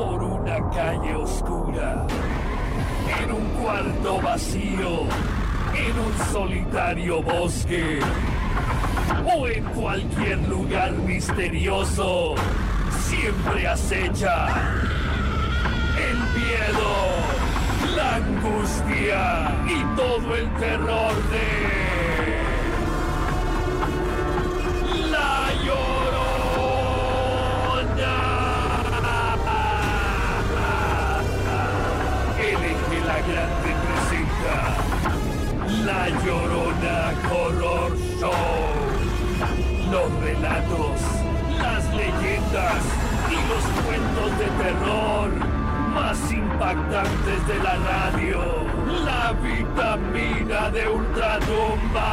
por 0.00 0.22
una 0.22 0.58
calle 0.70 1.14
oscura, 1.14 2.06
en 3.22 3.32
un 3.32 3.46
cuarto 3.62 4.18
vacío, 4.22 5.04
en 5.74 5.94
un 6.06 6.32
solitario 6.32 7.22
bosque 7.22 8.00
o 9.34 9.46
en 9.46 9.64
cualquier 9.64 10.38
lugar 10.48 10.92
misterioso, 10.92 12.34
siempre 13.08 13.68
acecha 13.68 14.48
el 16.08 16.18
miedo, 16.40 16.92
la 17.94 18.16
angustia 18.16 19.54
y 19.68 19.96
todo 19.96 20.34
el 20.34 20.50
terror 20.54 21.14
de... 21.30 21.89
Llorona 36.24 37.12
Horror 37.30 37.96
Show. 38.18 38.32
Los 39.90 40.12
relatos, 40.22 41.00
las 41.58 41.84
leyendas 41.94 42.82
y 43.30 43.38
los 43.48 43.64
cuentos 43.84 44.38
de 44.38 44.46
terror 44.62 45.30
más 45.94 46.32
impactantes 46.32 47.46
de 47.46 47.58
la 47.62 47.76
radio. 47.76 48.40
La 49.04 49.32
vitamina 49.32 50.70
de 50.70 50.88
Ultratumba. 50.88 52.12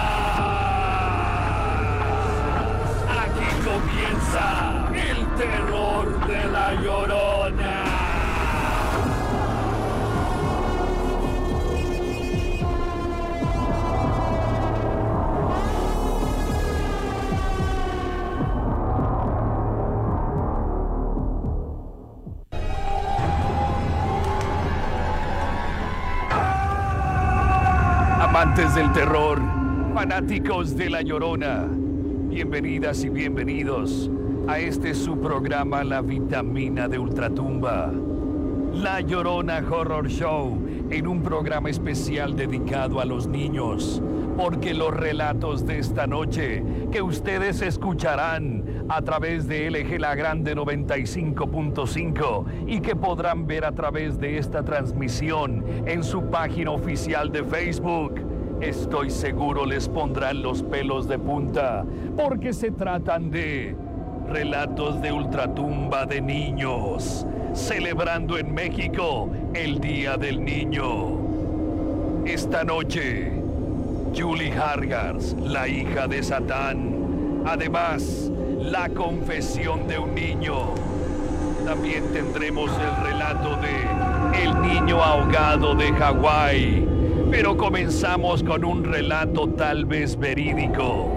Aquí 3.23 3.49
comienza 3.65 4.47
el 4.93 5.27
terror 5.37 6.27
de 6.27 6.47
la 6.51 6.73
llorona. 6.81 7.36
Del 28.77 28.93
terror, 28.93 29.41
fanáticos 29.95 30.77
de 30.77 30.91
La 30.91 31.01
Llorona, 31.01 31.65
bienvenidas 31.67 33.03
y 33.03 33.09
bienvenidos 33.09 34.11
a 34.47 34.59
este 34.59 34.93
su 34.93 35.19
programa 35.19 35.83
La 35.83 36.01
Vitamina 36.03 36.87
de 36.87 36.99
Ultratumba. 36.99 37.91
La 38.73 39.01
Llorona 39.01 39.63
Horror 39.67 40.07
Show, 40.07 40.61
en 40.91 41.07
un 41.07 41.23
programa 41.23 41.71
especial 41.71 42.35
dedicado 42.35 43.01
a 43.01 43.05
los 43.05 43.25
niños, 43.25 43.99
porque 44.37 44.75
los 44.75 44.95
relatos 44.95 45.65
de 45.65 45.79
esta 45.79 46.05
noche 46.05 46.63
que 46.91 47.01
ustedes 47.01 47.63
escucharán 47.63 48.85
a 48.89 49.01
través 49.01 49.47
de 49.47 49.71
LG 49.71 49.99
La 49.99 50.13
Grande 50.13 50.55
95.5 50.55 52.45
y 52.67 52.81
que 52.81 52.95
podrán 52.95 53.47
ver 53.47 53.65
a 53.65 53.71
través 53.71 54.19
de 54.19 54.37
esta 54.37 54.63
transmisión 54.63 55.65
en 55.87 56.03
su 56.03 56.29
página 56.29 56.69
oficial 56.69 57.31
de 57.31 57.43
Facebook. 57.43 58.36
Estoy 58.61 59.11
seguro 59.11 59.67
les 59.67 59.87
pondrán 59.87 60.41
los 60.41 60.63
pelos 60.63 61.07
de 61.07 61.19
punta 61.19 61.85
porque 62.15 62.53
se 62.53 62.71
tratan 62.71 63.29
de 63.29 63.75
relatos 64.27 64.99
de 64.99 65.11
ultratumba 65.11 66.07
de 66.07 66.21
niños, 66.21 67.25
celebrando 67.53 68.35
en 68.37 68.51
México 68.51 69.29
el 69.53 69.79
Día 69.79 70.17
del 70.17 70.43
Niño. 70.43 71.17
Esta 72.25 72.63
noche, 72.63 73.31
Julie 74.17 74.51
Hargars, 74.51 75.33
la 75.39 75.67
hija 75.67 76.07
de 76.07 76.23
Satán. 76.23 77.43
Además, 77.45 78.31
la 78.59 78.89
confesión 78.89 79.87
de 79.87 79.99
un 79.99 80.15
niño. 80.15 80.73
También 81.63 82.11
tendremos 82.11 82.71
el 82.71 83.05
relato 83.05 83.55
de 83.57 84.43
El 84.43 84.61
niño 84.61 85.01
ahogado 85.01 85.75
de 85.75 85.91
Hawái. 85.93 86.96
Pero 87.29 87.57
comenzamos 87.57 88.41
con 88.41 88.63
un 88.63 88.83
relato 88.83 89.49
tal 89.49 89.85
vez 89.85 90.17
verídico. 90.17 91.11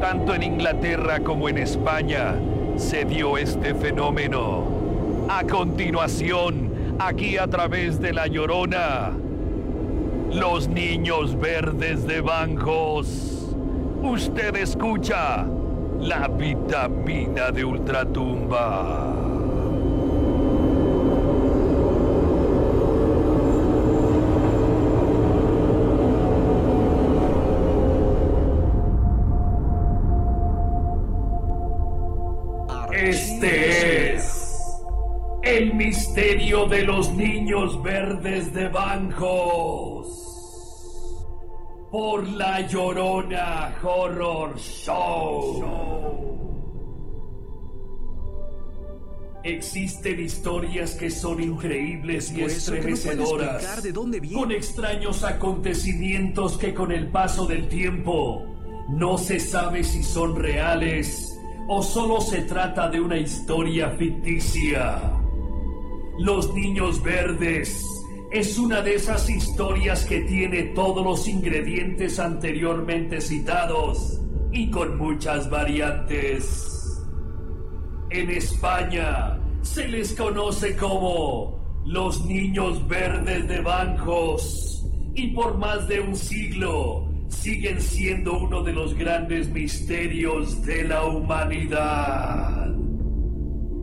Tanto 0.00 0.34
en 0.34 0.42
Inglaterra 0.42 1.20
como 1.20 1.48
en 1.48 1.58
España 1.58 2.34
se 2.76 3.04
dio 3.04 3.38
este 3.38 3.74
fenómeno. 3.74 4.64
A 5.28 5.44
continuación, 5.44 6.70
aquí 6.98 7.38
a 7.38 7.46
través 7.46 8.00
de 8.00 8.12
La 8.12 8.26
Llorona, 8.26 9.12
los 10.32 10.68
niños 10.68 11.38
verdes 11.38 12.06
de 12.06 12.20
Banjos. 12.20 13.54
Usted 14.02 14.56
escucha 14.56 15.46
la 16.00 16.28
vitamina 16.28 17.50
de 17.52 17.64
Ultratumba. 17.64 19.23
Misterio 36.14 36.66
de 36.66 36.82
los 36.84 37.12
niños 37.14 37.82
verdes 37.82 38.54
de 38.54 38.68
Banjos. 38.68 40.06
Por 41.90 42.28
la 42.28 42.60
Llorona 42.68 43.74
Horror 43.82 44.56
Show. 44.56 45.64
Existen 49.42 50.20
historias 50.20 50.92
que 50.92 51.10
son 51.10 51.42
increíbles 51.42 52.30
y 52.30 52.34
no 52.34 52.40
puede 52.42 52.56
estremecedoras, 52.56 53.54
explicar 53.56 53.82
de 53.82 53.92
dónde 53.92 54.20
viene. 54.20 54.36
con 54.36 54.52
extraños 54.52 55.24
acontecimientos 55.24 56.56
que 56.56 56.72
con 56.72 56.92
el 56.92 57.08
paso 57.08 57.44
del 57.46 57.68
tiempo 57.68 58.46
no 58.88 59.18
se 59.18 59.40
sabe 59.40 59.82
si 59.82 60.04
son 60.04 60.36
reales 60.36 61.36
o 61.68 61.82
solo 61.82 62.20
se 62.20 62.42
trata 62.42 62.88
de 62.88 63.00
una 63.00 63.18
historia 63.18 63.90
ficticia. 63.90 65.23
Los 66.18 66.54
Niños 66.54 67.02
Verdes 67.02 67.84
es 68.30 68.56
una 68.56 68.82
de 68.82 68.94
esas 68.94 69.28
historias 69.28 70.04
que 70.04 70.20
tiene 70.20 70.62
todos 70.74 71.04
los 71.04 71.26
ingredientes 71.26 72.20
anteriormente 72.20 73.20
citados 73.20 74.20
y 74.52 74.70
con 74.70 74.96
muchas 74.96 75.50
variantes. 75.50 77.02
En 78.10 78.30
España 78.30 79.40
se 79.62 79.88
les 79.88 80.14
conoce 80.14 80.76
como 80.76 81.82
los 81.84 82.24
Niños 82.24 82.86
Verdes 82.86 83.48
de 83.48 83.60
Banjos 83.60 84.86
y 85.16 85.28
por 85.28 85.58
más 85.58 85.88
de 85.88 86.00
un 86.00 86.14
siglo 86.14 87.08
siguen 87.28 87.80
siendo 87.80 88.38
uno 88.38 88.62
de 88.62 88.72
los 88.72 88.94
grandes 88.94 89.48
misterios 89.48 90.64
de 90.64 90.84
la 90.84 91.04
humanidad. 91.04 92.73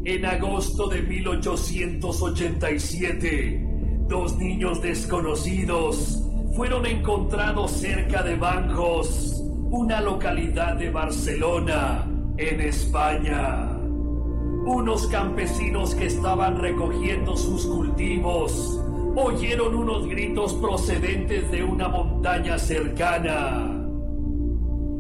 En 0.04 0.26
agosto 0.26 0.88
de 0.88 1.04
1887, 1.04 3.68
dos 4.08 4.36
niños 4.36 4.82
desconocidos 4.82 6.24
fueron 6.56 6.88
encontrados 6.88 7.70
cerca 7.70 8.24
de 8.24 8.36
Banjos, 8.36 9.44
una 9.70 10.02
localidad 10.02 10.78
de 10.78 10.90
Barcelona, 10.90 12.08
en 12.38 12.62
España. 12.62 13.78
Unos 14.66 15.06
campesinos 15.06 15.94
que 15.94 16.08
estaban 16.08 16.58
recogiendo 16.58 17.38
sus 17.38 17.68
cultivos 17.68 18.80
oyeron 19.16 19.76
unos 19.76 20.08
gritos 20.08 20.56
procedentes 20.56 21.52
de 21.52 21.64
una 21.64 21.88
montaña 21.88 22.58
cercana. 22.58 23.70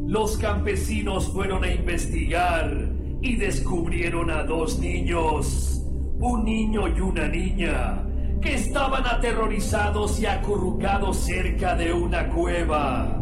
Los 0.06 0.38
campesinos 0.38 1.28
fueron 1.30 1.64
a 1.64 1.74
investigar 1.74 2.91
y 3.22 3.36
descubrieron 3.36 4.32
a 4.32 4.44
dos 4.44 4.80
niños, 4.80 5.82
un 6.20 6.44
niño 6.44 6.88
y 6.88 7.00
una 7.00 7.28
niña, 7.28 8.04
que 8.42 8.56
estaban 8.56 9.06
aterrorizados 9.06 10.20
y 10.20 10.26
acurrucados 10.26 11.18
cerca 11.18 11.76
de 11.76 11.94
una 11.94 12.28
cueva. 12.30 13.22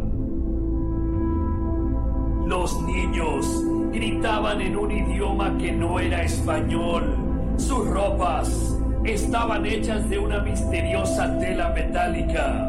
Los 2.45 2.81
niños 2.83 3.45
gritaban 3.91 4.61
en 4.61 4.77
un 4.77 4.91
idioma 4.91 5.57
que 5.57 5.71
no 5.73 5.99
era 5.99 6.23
español. 6.23 7.15
Sus 7.57 7.85
ropas 7.87 8.77
estaban 9.03 9.65
hechas 9.65 10.09
de 10.09 10.17
una 10.17 10.39
misteriosa 10.41 11.37
tela 11.39 11.69
metálica. 11.69 12.65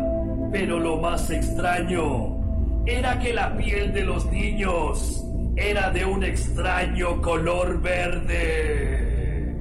Pero 0.51 0.81
lo 0.81 0.97
más 0.97 1.31
extraño 1.31 2.37
era 2.85 3.21
que 3.21 3.33
la 3.33 3.57
piel 3.57 3.93
de 3.93 4.05
los 4.05 4.27
niños 4.27 5.25
era 5.57 5.91
de 5.91 6.05
un 6.05 6.23
extraño 6.25 7.21
color 7.21 7.81
verde. 7.81 9.61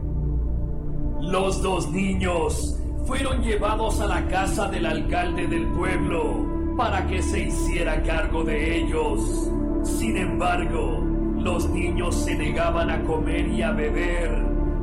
Los 1.21 1.62
dos 1.62 1.91
niños 1.91 2.80
fueron 3.06 3.41
llevados 3.41 4.01
a 4.01 4.07
la 4.07 4.27
casa 4.27 4.68
del 4.68 4.86
alcalde 4.86 5.47
del 5.47 5.68
pueblo 5.68 6.75
para 6.77 7.06
que 7.07 7.21
se 7.21 7.47
hiciera 7.47 8.01
cargo 8.03 8.44
de 8.44 8.77
ellos. 8.77 9.50
Sin 9.83 10.15
embargo, 10.18 11.03
los 11.38 11.69
niños 11.69 12.15
se 12.15 12.36
negaban 12.36 12.89
a 12.89 13.01
comer 13.03 13.47
y 13.47 13.62
a 13.62 13.71
beber, 13.71 14.30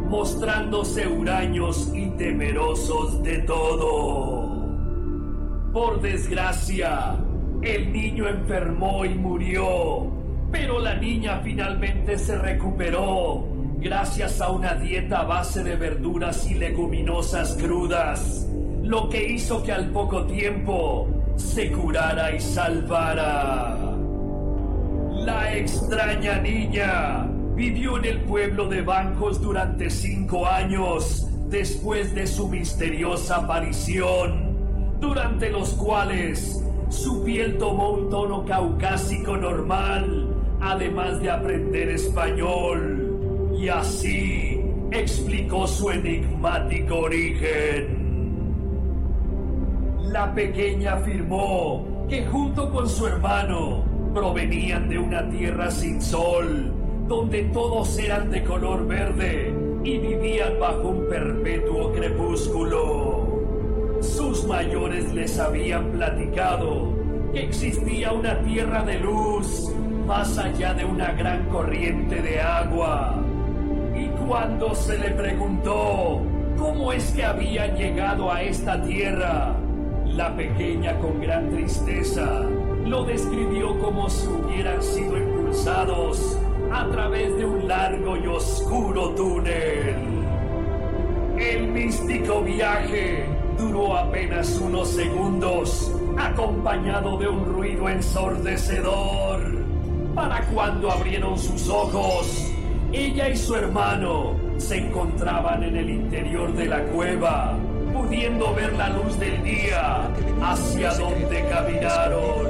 mostrándose 0.09 1.07
huraños 1.07 1.91
y 1.95 2.07
temerosos 2.11 3.23
de 3.23 3.39
todo. 3.39 4.57
Por 5.73 6.01
desgracia, 6.01 7.17
el 7.63 7.93
niño 7.93 8.29
enfermó 8.29 9.05
y 9.05 9.15
murió, 9.15 10.11
pero 10.51 10.79
la 10.79 10.95
niña 10.95 11.41
finalmente 11.43 12.19
se 12.19 12.37
recuperó 12.39 13.47
gracias 13.79 14.41
a 14.41 14.51
una 14.51 14.75
dieta 14.75 15.21
a 15.21 15.25
base 15.25 15.63
de 15.63 15.77
verduras 15.77 16.49
y 16.51 16.55
leguminosas 16.55 17.57
crudas, 17.61 18.47
lo 18.83 19.09
que 19.09 19.33
hizo 19.33 19.63
que 19.63 19.73
al 19.73 19.91
poco 19.91 20.25
tiempo 20.27 21.09
se 21.37 21.71
curara 21.71 22.35
y 22.35 22.41
salvara. 22.41 23.77
La 25.13 25.57
extraña 25.57 26.39
niña 26.41 27.27
vivió 27.55 27.99
en 27.99 28.05
el 28.05 28.21
pueblo 28.23 28.69
de 28.69 28.83
Bancos 28.83 29.41
durante 29.41 29.91
cinco 29.91 30.47
años 30.47 31.27
después 31.49 32.15
de 32.15 32.27
su 32.27 32.49
misteriosa 32.49 33.37
aparición, 33.37 34.57
durante 35.01 35.51
los 35.51 35.71
cuales 35.71 36.63
su 36.89 37.25
piel 37.25 37.59
tomó 37.59 37.91
un 37.91 38.11
tono 38.11 38.45
caucásico 38.45 39.37
normal, 39.37 40.26
además 40.73 41.21
de 41.21 41.31
aprender 41.31 41.91
español. 41.91 43.53
Y 43.59 43.69
así 43.69 44.61
explicó 44.91 45.67
su 45.67 45.91
enigmático 45.91 46.99
origen. 47.01 48.07
La 50.03 50.35
pequeña 50.35 50.95
afirmó 50.95 52.07
que 52.09 52.25
junto 52.27 52.71
con 52.71 52.89
su 52.89 53.07
hermano 53.07 53.85
provenían 54.15 54.89
de 54.89 54.99
una 54.99 55.29
tierra 55.29 55.71
sin 55.71 56.01
sol, 56.01 56.73
donde 57.09 57.45
todos 57.45 57.99
eran 57.99 58.31
de 58.31 58.43
color 58.45 58.87
verde 58.87 59.53
y 59.85 59.99
vivían 59.99 60.59
bajo 60.59 60.89
un 60.89 61.09
perpetuo 61.09 61.93
crepúsculo. 61.93 63.27
Sus 64.01 64.47
mayores 64.47 65.13
les 65.15 65.39
habían 65.39 65.91
platicado 65.93 66.93
que 67.33 67.43
existía 67.43 68.13
una 68.13 68.41
tierra 68.41 68.83
de 68.85 69.01
luz 69.01 69.73
más 70.07 70.39
allá 70.39 70.73
de 70.73 70.85
una 70.85 71.13
gran 71.13 71.49
corriente 71.49 72.23
de 72.23 72.41
agua. 72.41 73.17
Y 73.95 74.07
cuando 74.27 74.75
se 74.75 74.97
le 74.99 75.11
preguntó 75.11 76.23
cómo 76.57 76.93
es 76.93 77.11
que 77.11 77.25
habían 77.25 77.77
llegado 77.77 78.31
a 78.31 78.43
esta 78.43 78.81
tierra, 78.83 79.57
la 80.07 80.35
pequeña 80.37 80.97
con 80.99 81.21
gran 81.21 81.51
tristeza 81.51 82.43
lo 82.87 83.05
describió 83.05 83.79
como 83.81 84.09
si 84.09 84.29
hubieran 84.29 84.81
sido 84.81 85.19
impulsados 85.19 86.39
a 86.73 86.87
través 86.87 87.37
de 87.37 87.45
un 87.45 87.67
largo 87.67 88.17
y 88.17 88.27
oscuro 88.29 89.11
túnel. 89.11 89.97
El 91.37 91.69
místico 91.69 92.43
viaje 92.43 93.27
duró 93.59 93.97
apenas 93.97 94.57
unos 94.59 94.89
segundos, 94.89 95.93
acompañado 96.17 97.19
de 97.19 97.29
un 97.29 97.45
ruido 97.45 97.89
ensordecedor. 97.89 99.26
Para 100.17 100.41
cuando 100.47 100.91
abrieron 100.91 101.39
sus 101.39 101.69
ojos, 101.69 102.51
ella 102.91 103.29
y 103.29 103.37
su 103.37 103.55
hermano 103.55 104.35
se 104.57 104.79
encontraban 104.79 105.63
en 105.63 105.77
el 105.77 105.91
interior 105.91 106.55
de 106.55 106.65
la 106.65 106.83
cueva, 106.85 107.59
pudiendo 107.93 108.55
ver 108.55 108.73
la 108.73 108.89
luz 108.89 109.19
del 109.21 109.43
día 109.45 110.09
hacia 110.43 110.95
donde 110.95 111.45
caminaron. 111.51 112.49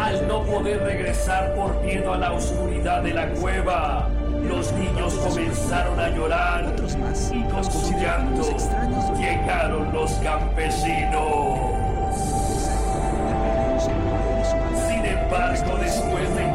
Al 0.00 0.26
no 0.26 0.42
poder 0.44 0.80
regresar 0.84 1.54
por 1.54 1.78
miedo 1.82 2.14
a 2.14 2.16
la 2.16 2.32
oscuridad 2.32 3.02
de 3.02 3.12
la 3.12 3.28
cueva, 3.28 4.08
los 4.48 4.72
niños 4.72 5.12
comenzaron 5.16 6.00
a 6.00 6.08
llorar 6.08 6.74
y 7.30 7.42
con 7.44 7.62
su 7.62 7.92
llanto 7.92 8.56
llegaron 9.18 9.92
los 9.92 10.12
campesinos. 10.12 11.58
Sin 14.88 15.04
embargo, 15.04 15.78
después 15.78 16.34
de 16.36 16.45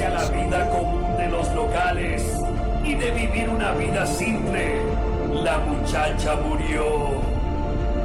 integrarse 0.00 0.06
a 0.06 0.10
la 0.10 0.28
vida 0.30 0.70
común 0.70 1.16
de 1.16 1.28
los 1.28 1.52
locales 1.54 2.22
y 2.84 2.94
de 2.94 3.10
vivir 3.10 3.48
una 3.48 3.72
vida 3.72 4.06
simple, 4.06 4.82
la 5.42 5.58
muchacha 5.58 6.36
murió. 6.36 7.20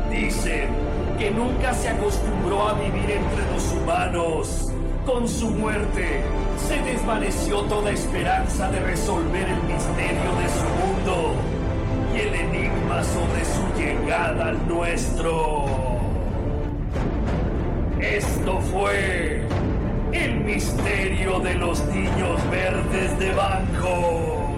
Dicen 0.09 0.69
que 1.17 1.31
nunca 1.31 1.73
se 1.73 1.89
acostumbró 1.89 2.69
a 2.69 2.73
vivir 2.73 3.11
entre 3.11 3.51
los 3.53 3.71
humanos. 3.73 4.71
Con 5.05 5.27
su 5.27 5.51
muerte, 5.51 6.21
se 6.67 6.81
desvaneció 6.81 7.61
toda 7.63 7.91
esperanza 7.91 8.69
de 8.71 8.79
resolver 8.79 9.47
el 9.47 9.61
misterio 9.63 10.31
de 10.41 10.49
su 10.49 10.65
mundo 10.81 11.35
y 12.15 12.19
el 12.21 12.33
enigma 12.33 13.03
sobre 13.03 13.45
su 13.45 13.79
llegada 13.79 14.49
al 14.49 14.67
nuestro. 14.67 15.65
Esto 17.99 18.59
fue 18.71 19.34
el 20.15 20.35
misterio 20.35 21.39
de 21.39 21.55
los 21.55 21.83
niños 21.87 22.49
verdes 22.49 23.19
de 23.19 23.31
Banco 23.33 24.55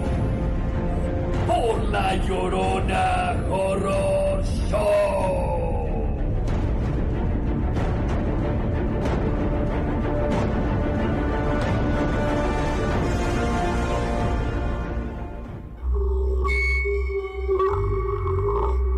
por 1.46 1.82
la 1.90 2.14
Llorona 2.16 3.36
Horror 3.50 4.44
Show. 4.70 5.48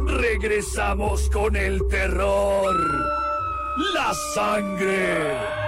Regresamos 0.06 1.30
con 1.30 1.56
el 1.56 1.86
terror, 1.88 2.74
la 3.94 4.12
sangre 4.34 5.59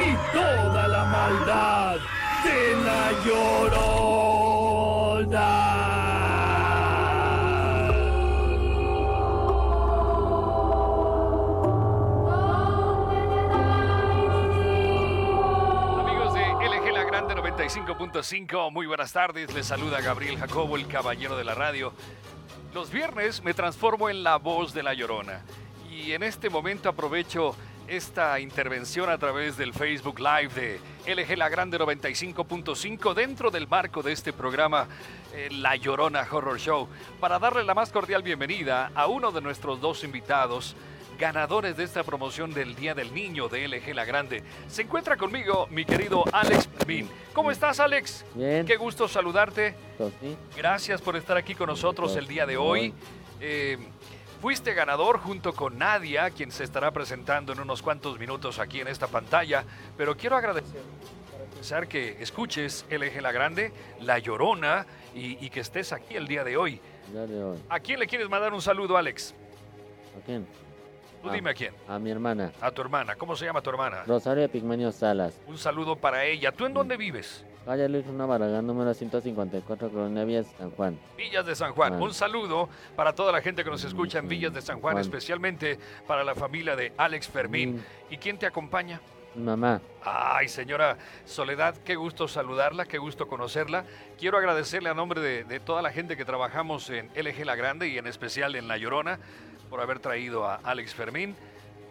y 0.00 0.16
toda 0.32 0.88
la 0.88 1.04
maldad 1.04 1.98
de 2.44 2.76
la 2.84 3.12
llorona. 3.24 3.96
Grande 17.06 17.34
95.5, 17.36 18.70
muy 18.72 18.86
buenas 18.86 19.12
tardes. 19.12 19.54
Les 19.54 19.64
saluda 19.64 20.00
Gabriel 20.02 20.36
Jacobo, 20.36 20.76
el 20.76 20.86
caballero 20.86 21.36
de 21.36 21.44
la 21.44 21.54
radio. 21.54 21.92
Los 22.74 22.90
viernes 22.90 23.42
me 23.42 23.54
transformo 23.54 24.10
en 24.10 24.22
la 24.22 24.36
voz 24.36 24.74
de 24.74 24.82
la 24.82 24.92
llorona. 24.92 25.40
Y 25.90 26.12
en 26.12 26.22
este 26.22 26.50
momento 26.50 26.90
aprovecho 26.90 27.56
esta 27.88 28.40
intervención 28.40 29.08
a 29.10 29.18
través 29.18 29.56
del 29.56 29.72
Facebook 29.72 30.18
Live 30.18 30.48
de 30.54 30.80
LG 31.06 31.36
La 31.36 31.48
Grande 31.48 31.78
95.5 31.78 33.14
dentro 33.14 33.50
del 33.50 33.68
marco 33.68 34.02
de 34.02 34.12
este 34.12 34.32
programa 34.32 34.86
eh, 35.34 35.48
La 35.52 35.76
Llorona 35.76 36.26
Horror 36.30 36.58
Show 36.58 36.88
para 37.20 37.38
darle 37.38 37.64
la 37.64 37.74
más 37.74 37.90
cordial 37.90 38.22
bienvenida 38.22 38.90
a 38.94 39.06
uno 39.06 39.30
de 39.30 39.40
nuestros 39.40 39.80
dos 39.80 40.04
invitados 40.04 40.74
ganadores 41.18 41.76
de 41.76 41.84
esta 41.84 42.02
promoción 42.02 42.52
del 42.52 42.74
Día 42.74 42.94
del 42.94 43.14
Niño 43.14 43.48
de 43.48 43.66
LG 43.68 43.94
La 43.94 44.04
Grande. 44.04 44.42
Se 44.68 44.82
encuentra 44.82 45.16
conmigo 45.16 45.66
mi 45.70 45.84
querido 45.84 46.24
Alex 46.32 46.68
Min. 46.86 47.08
¿Cómo 47.32 47.50
estás, 47.50 47.80
Alex? 47.80 48.24
Bien. 48.34 48.66
Qué 48.66 48.76
gusto 48.76 49.08
saludarte. 49.08 49.74
Pues. 49.96 50.12
Gracias 50.56 51.00
por 51.00 51.16
estar 51.16 51.36
aquí 51.36 51.54
con 51.54 51.68
nosotros 51.68 52.14
el 52.16 52.26
día 52.26 52.44
de 52.46 52.56
hoy. 52.56 52.92
Eh, 53.40 53.78
fuiste 54.40 54.74
ganador 54.74 55.18
junto 55.18 55.52
con 55.52 55.78
Nadia, 55.78 56.30
quien 56.30 56.50
se 56.50 56.64
estará 56.64 56.90
presentando 56.90 57.52
en 57.52 57.60
unos 57.60 57.82
cuantos 57.82 58.18
minutos 58.18 58.58
aquí 58.58 58.80
en 58.80 58.88
esta 58.88 59.06
pantalla. 59.06 59.64
Pero 59.96 60.16
quiero 60.16 60.36
agradecer 60.36 60.80
que 61.88 62.22
escuches 62.22 62.84
LG 62.90 63.20
La 63.22 63.32
Grande, 63.32 63.72
La 64.00 64.18
Llorona 64.18 64.86
y, 65.14 65.44
y 65.44 65.50
que 65.50 65.60
estés 65.60 65.92
aquí 65.92 66.14
el 66.14 66.26
día 66.26 66.44
de 66.44 66.56
hoy. 66.56 66.80
Hoy. 67.14 67.58
¿A 67.68 67.80
quién 67.80 68.00
le 68.00 68.06
quieres 68.06 68.28
mandar 68.28 68.52
un 68.52 68.60
saludo, 68.60 68.96
Alex? 68.96 69.34
¿A 70.20 70.24
quién? 70.24 70.46
Tú 71.22 71.30
dime 71.30 71.50
a 71.50 71.54
quién. 71.54 71.74
A 71.88 71.98
mi 71.98 72.10
hermana. 72.10 72.52
A 72.60 72.70
tu 72.70 72.82
hermana. 72.82 73.16
¿Cómo 73.16 73.34
se 73.36 73.44
llama 73.44 73.60
tu 73.62 73.70
hermana? 73.70 74.04
Rosario 74.06 74.48
Pigmenio 74.50 74.92
Salas. 74.92 75.34
Un 75.46 75.58
saludo 75.58 75.96
para 75.96 76.24
ella. 76.24 76.52
¿Tú 76.52 76.66
en 76.66 76.74
dónde 76.74 76.96
vives? 76.96 77.44
Calle 77.66 77.88
Luis 77.88 78.06
Una 78.06 78.26
Barragán, 78.26 78.64
número 78.64 78.94
154, 78.94 79.90
Colonia 79.90 80.22
Villas, 80.24 80.46
San 80.56 80.70
Juan. 80.70 80.96
Villas 81.16 81.44
de 81.44 81.56
San 81.56 81.72
Juan. 81.72 81.94
Ah. 81.94 81.96
Un 82.00 82.14
saludo 82.14 82.68
para 82.94 83.12
toda 83.12 83.32
la 83.32 83.40
gente 83.40 83.64
que 83.64 83.70
nos 83.70 83.82
escucha 83.82 84.20
en 84.20 84.28
Villas 84.28 84.54
de 84.54 84.62
San 84.62 84.80
Juan, 84.80 84.92
Juan. 84.94 85.02
especialmente 85.02 85.76
para 86.06 86.22
la 86.22 86.36
familia 86.36 86.76
de 86.76 86.92
Alex 86.96 87.26
Fermín. 87.26 87.78
Mm. 87.78 88.12
¿Y 88.14 88.18
quién 88.18 88.38
te 88.38 88.46
acompaña? 88.46 89.00
Mamá. 89.34 89.80
Ay, 90.04 90.46
señora 90.46 90.96
Soledad, 91.24 91.74
qué 91.84 91.96
gusto 91.96 92.28
saludarla, 92.28 92.86
qué 92.86 92.98
gusto 92.98 93.26
conocerla. 93.26 93.84
Quiero 94.16 94.38
agradecerle 94.38 94.88
a 94.88 94.94
nombre 94.94 95.20
de, 95.20 95.42
de 95.42 95.58
toda 95.58 95.82
la 95.82 95.90
gente 95.90 96.16
que 96.16 96.24
trabajamos 96.24 96.88
en 96.90 97.10
LG 97.16 97.44
La 97.44 97.56
Grande 97.56 97.88
y 97.88 97.98
en 97.98 98.06
especial 98.06 98.54
en 98.54 98.68
La 98.68 98.76
Llorona 98.76 99.18
por 99.68 99.80
haber 99.80 99.98
traído 99.98 100.46
a 100.46 100.54
Alex 100.62 100.94
Fermín. 100.94 101.34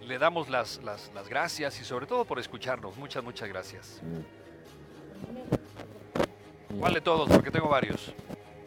Le 0.01 0.19
damos 0.19 0.49
las, 0.49 0.81
las, 0.83 1.11
las 1.13 1.27
gracias 1.27 1.81
y 1.81 1.83
sobre 1.83 2.05
todo 2.05 2.23
por 2.23 2.39
escucharnos. 2.39 2.95
Muchas, 2.95 3.21
muchas 3.21 3.49
gracias. 3.49 4.01
¿Cuál 6.79 6.93
de 6.93 7.01
todos? 7.01 7.29
Porque 7.29 7.51
tengo 7.51 7.69
varios. 7.69 8.13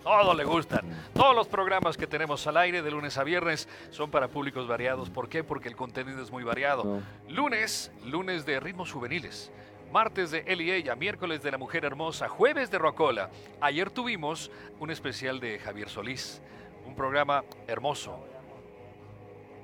Todos 0.02 0.36
le 0.36 0.44
gustan. 0.44 0.84
Todos 1.12 1.34
los 1.34 1.48
programas 1.48 1.96
que 1.96 2.06
tenemos 2.06 2.46
al 2.46 2.56
aire 2.56 2.80
de 2.82 2.90
lunes 2.90 3.18
a 3.18 3.24
viernes 3.24 3.68
son 3.90 4.10
para 4.10 4.28
públicos 4.28 4.66
variados. 4.66 5.10
¿Por 5.10 5.28
qué? 5.28 5.44
Porque 5.44 5.68
el 5.68 5.76
contenido 5.76 6.22
es 6.22 6.30
muy 6.30 6.44
variado. 6.44 7.02
Lunes, 7.28 7.92
lunes 8.04 8.46
de 8.46 8.60
ritmos 8.60 8.92
juveniles. 8.92 9.52
Martes 9.92 10.30
de 10.30 10.44
él 10.46 10.60
y 10.60 10.70
ella, 10.70 10.94
miércoles 10.94 11.42
de 11.42 11.50
la 11.50 11.58
mujer 11.58 11.84
hermosa, 11.84 12.28
jueves 12.28 12.70
de 12.70 12.78
Rocola. 12.78 13.30
Ayer 13.60 13.90
tuvimos 13.90 14.50
un 14.80 14.90
especial 14.90 15.40
de 15.40 15.58
Javier 15.58 15.88
Solís, 15.88 16.42
un 16.86 16.94
programa 16.94 17.44
hermoso. 17.66 18.24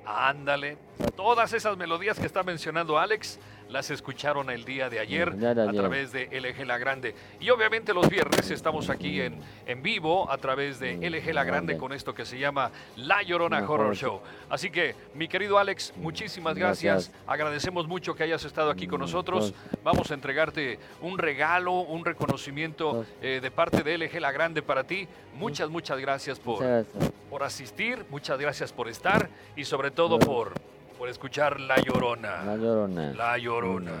Ándale, 0.05 0.77
todas 1.15 1.53
esas 1.53 1.77
melodías 1.77 2.19
que 2.19 2.25
está 2.27 2.43
mencionando 2.43 2.99
Alex 2.99 3.39
las 3.69 3.89
escucharon 3.91 4.49
el 4.49 4.65
día 4.65 4.89
de 4.89 4.99
ayer 4.99 5.29
a 5.29 5.71
través 5.71 6.11
de 6.11 6.27
LG 6.31 6.65
La 6.65 6.77
Grande. 6.77 7.15
Y 7.39 7.49
obviamente 7.49 7.93
los 7.93 8.09
viernes 8.09 8.51
estamos 8.51 8.89
aquí 8.89 9.21
en, 9.21 9.39
en 9.65 9.81
vivo 9.81 10.31
a 10.31 10.37
través 10.37 10.79
de 10.79 10.97
LG 10.97 11.33
La 11.33 11.43
Grande 11.43 11.77
con 11.77 11.93
esto 11.93 12.13
que 12.13 12.25
se 12.25 12.37
llama 12.37 12.71
La 12.95 13.21
Llorona 13.23 13.67
Horror 13.67 13.95
Show. 13.95 14.21
Así 14.49 14.69
que, 14.69 14.95
mi 15.13 15.27
querido 15.27 15.57
Alex, 15.57 15.93
muchísimas 15.97 16.55
gracias. 16.55 17.09
Gracias. 17.09 17.27
Agradecemos 17.27 17.87
mucho 17.87 18.15
que 18.15 18.23
hayas 18.23 18.43
estado 18.45 18.69
aquí 18.69 18.87
con 18.87 18.99
nosotros. 18.99 19.53
Vamos 19.83 20.11
a 20.11 20.13
entregarte 20.13 20.79
un 21.01 21.17
regalo, 21.17 21.73
un 21.81 22.05
reconocimiento 22.05 23.05
eh, 23.21 23.39
de 23.41 23.51
parte 23.51 23.83
de 23.83 23.97
LG 23.97 24.19
La 24.19 24.31
Grande 24.31 24.61
para 24.61 24.83
ti. 24.83 25.07
Muchas, 25.35 25.69
muchas 25.69 25.99
gracias 25.99 26.39
por, 26.39 26.55
Muchas 26.55 26.85
gracias. 26.93 27.13
por 27.29 27.43
asistir, 27.43 28.05
muchas 28.09 28.39
gracias 28.39 28.71
por 28.71 28.87
estar 28.87 29.29
y 29.55 29.65
sobre 29.65 29.91
todo 29.91 30.19
por, 30.19 30.53
por 30.97 31.09
escuchar 31.09 31.59
La 31.59 31.75
Llorona. 31.77 32.43
La 32.43 32.55
llorona. 32.55 33.13
La 33.13 33.37
Llorona. 33.37 33.91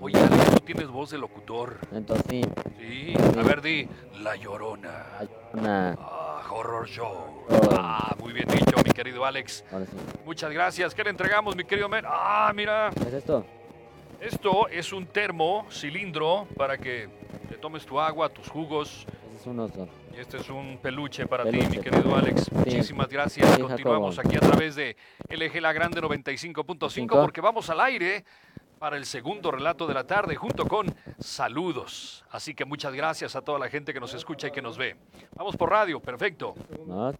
Oye, 0.00 0.18
Alex, 0.18 0.50
tú 0.54 0.60
tienes 0.60 0.88
voz 0.88 1.10
de 1.10 1.18
locutor. 1.18 1.76
Entonces 1.92 2.24
sí. 2.30 2.42
Sí, 2.78 3.14
a 3.38 3.42
ver, 3.42 3.60
di 3.60 3.86
La 4.22 4.34
Llorona. 4.36 5.06
La 5.18 5.24
llorona. 5.24 5.96
Ah, 6.00 6.42
horror 6.50 6.88
Show. 6.88 7.44
Ah, 7.72 8.14
muy 8.18 8.32
bien 8.32 8.48
dicho, 8.48 8.76
mi 8.82 8.90
querido 8.92 9.24
Alex. 9.26 9.64
Ahora 9.70 9.84
sí. 9.84 9.92
Muchas 10.24 10.50
gracias. 10.52 10.94
¿Qué 10.94 11.04
le 11.04 11.10
entregamos, 11.10 11.54
mi 11.54 11.64
querido 11.64 11.88
Men? 11.88 12.04
Ah, 12.08 12.50
mira. 12.54 12.90
¿Qué 12.94 13.08
es 13.08 13.14
esto? 13.14 13.44
Esto 14.20 14.68
es 14.68 14.92
un 14.92 15.06
termo 15.06 15.66
cilindro 15.70 16.46
para 16.56 16.76
que 16.76 17.08
te 17.48 17.56
tomes 17.56 17.86
tu 17.86 17.98
agua, 17.98 18.28
tus 18.28 18.48
jugos. 18.48 19.06
Ese 19.30 19.40
es 19.40 19.46
un 19.46 19.60
oso. 19.60 19.88
Y 20.14 20.20
este 20.20 20.36
es 20.38 20.50
un 20.50 20.78
peluche 20.82 21.26
para 21.26 21.44
ti, 21.50 21.58
mi 21.70 21.78
querido 21.78 22.14
Alex. 22.14 22.44
Sí. 22.44 22.50
Muchísimas 22.54 23.08
gracias. 23.08 23.54
Sí, 23.54 23.62
Continuamos 23.62 24.16
Jacobo. 24.16 24.28
aquí 24.28 24.44
a 24.44 24.48
través 24.50 24.74
de 24.76 24.96
LG 25.30 25.60
La 25.62 25.72
Grande 25.72 26.00
95.5 26.02 26.90
Cinco. 26.90 27.20
porque 27.20 27.40
vamos 27.40 27.70
al 27.70 27.80
aire 27.80 28.24
para 28.78 28.96
el 28.96 29.06
segundo 29.06 29.50
relato 29.50 29.86
de 29.86 29.94
la 29.94 30.04
tarde 30.06 30.34
junto 30.36 30.66
con 30.66 30.94
saludos. 31.18 32.24
Así 32.30 32.54
que 32.54 32.64
muchas 32.64 32.92
gracias 32.92 33.36
a 33.36 33.42
toda 33.42 33.58
la 33.58 33.68
gente 33.68 33.92
que 33.94 34.00
nos 34.00 34.12
escucha 34.14 34.48
y 34.48 34.50
que 34.50 34.62
nos 34.62 34.76
ve. 34.76 34.96
Vamos 35.34 35.56
por 35.56 35.70
radio, 35.70 36.00
perfecto. 36.00 36.54
No, 36.86 37.10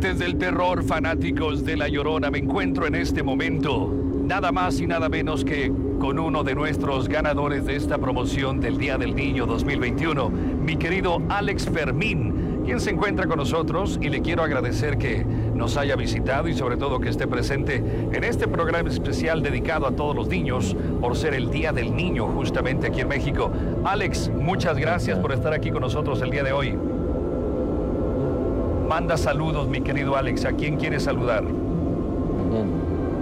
Amantes 0.00 0.18
del 0.18 0.38
terror, 0.38 0.82
fanáticos 0.82 1.62
de 1.62 1.76
La 1.76 1.86
Llorona, 1.86 2.30
me 2.30 2.38
encuentro 2.38 2.86
en 2.86 2.94
este 2.94 3.22
momento 3.22 3.94
nada 4.24 4.50
más 4.50 4.80
y 4.80 4.86
nada 4.86 5.10
menos 5.10 5.44
que 5.44 5.70
con 5.98 6.18
uno 6.18 6.42
de 6.42 6.54
nuestros 6.54 7.06
ganadores 7.06 7.66
de 7.66 7.76
esta 7.76 7.98
promoción 7.98 8.60
del 8.60 8.78
Día 8.78 8.96
del 8.96 9.14
Niño 9.14 9.44
2021, 9.44 10.30
mi 10.30 10.76
querido 10.76 11.20
Alex 11.28 11.68
Fermín, 11.68 12.62
quien 12.64 12.80
se 12.80 12.88
encuentra 12.88 13.26
con 13.26 13.36
nosotros 13.36 13.98
y 14.00 14.08
le 14.08 14.22
quiero 14.22 14.42
agradecer 14.42 14.96
que 14.96 15.22
nos 15.54 15.76
haya 15.76 15.96
visitado 15.96 16.48
y 16.48 16.54
sobre 16.54 16.78
todo 16.78 16.98
que 16.98 17.10
esté 17.10 17.26
presente 17.26 17.84
en 18.10 18.24
este 18.24 18.48
programa 18.48 18.88
especial 18.88 19.42
dedicado 19.42 19.86
a 19.86 19.94
todos 19.94 20.16
los 20.16 20.28
niños 20.28 20.74
por 21.02 21.14
ser 21.14 21.34
el 21.34 21.50
Día 21.50 21.72
del 21.72 21.94
Niño 21.94 22.26
justamente 22.28 22.86
aquí 22.86 23.02
en 23.02 23.08
México. 23.08 23.52
Alex, 23.84 24.30
muchas 24.34 24.78
gracias 24.78 25.18
por 25.18 25.32
estar 25.32 25.52
aquí 25.52 25.70
con 25.70 25.82
nosotros 25.82 26.22
el 26.22 26.30
día 26.30 26.42
de 26.42 26.52
hoy. 26.52 26.89
Manda 28.90 29.16
saludos, 29.16 29.68
mi 29.68 29.82
querido 29.82 30.16
Alex. 30.16 30.44
¿A 30.44 30.50
quién 30.50 30.76
quieres 30.76 31.04
saludar? 31.04 31.44
Bien. 31.44 32.66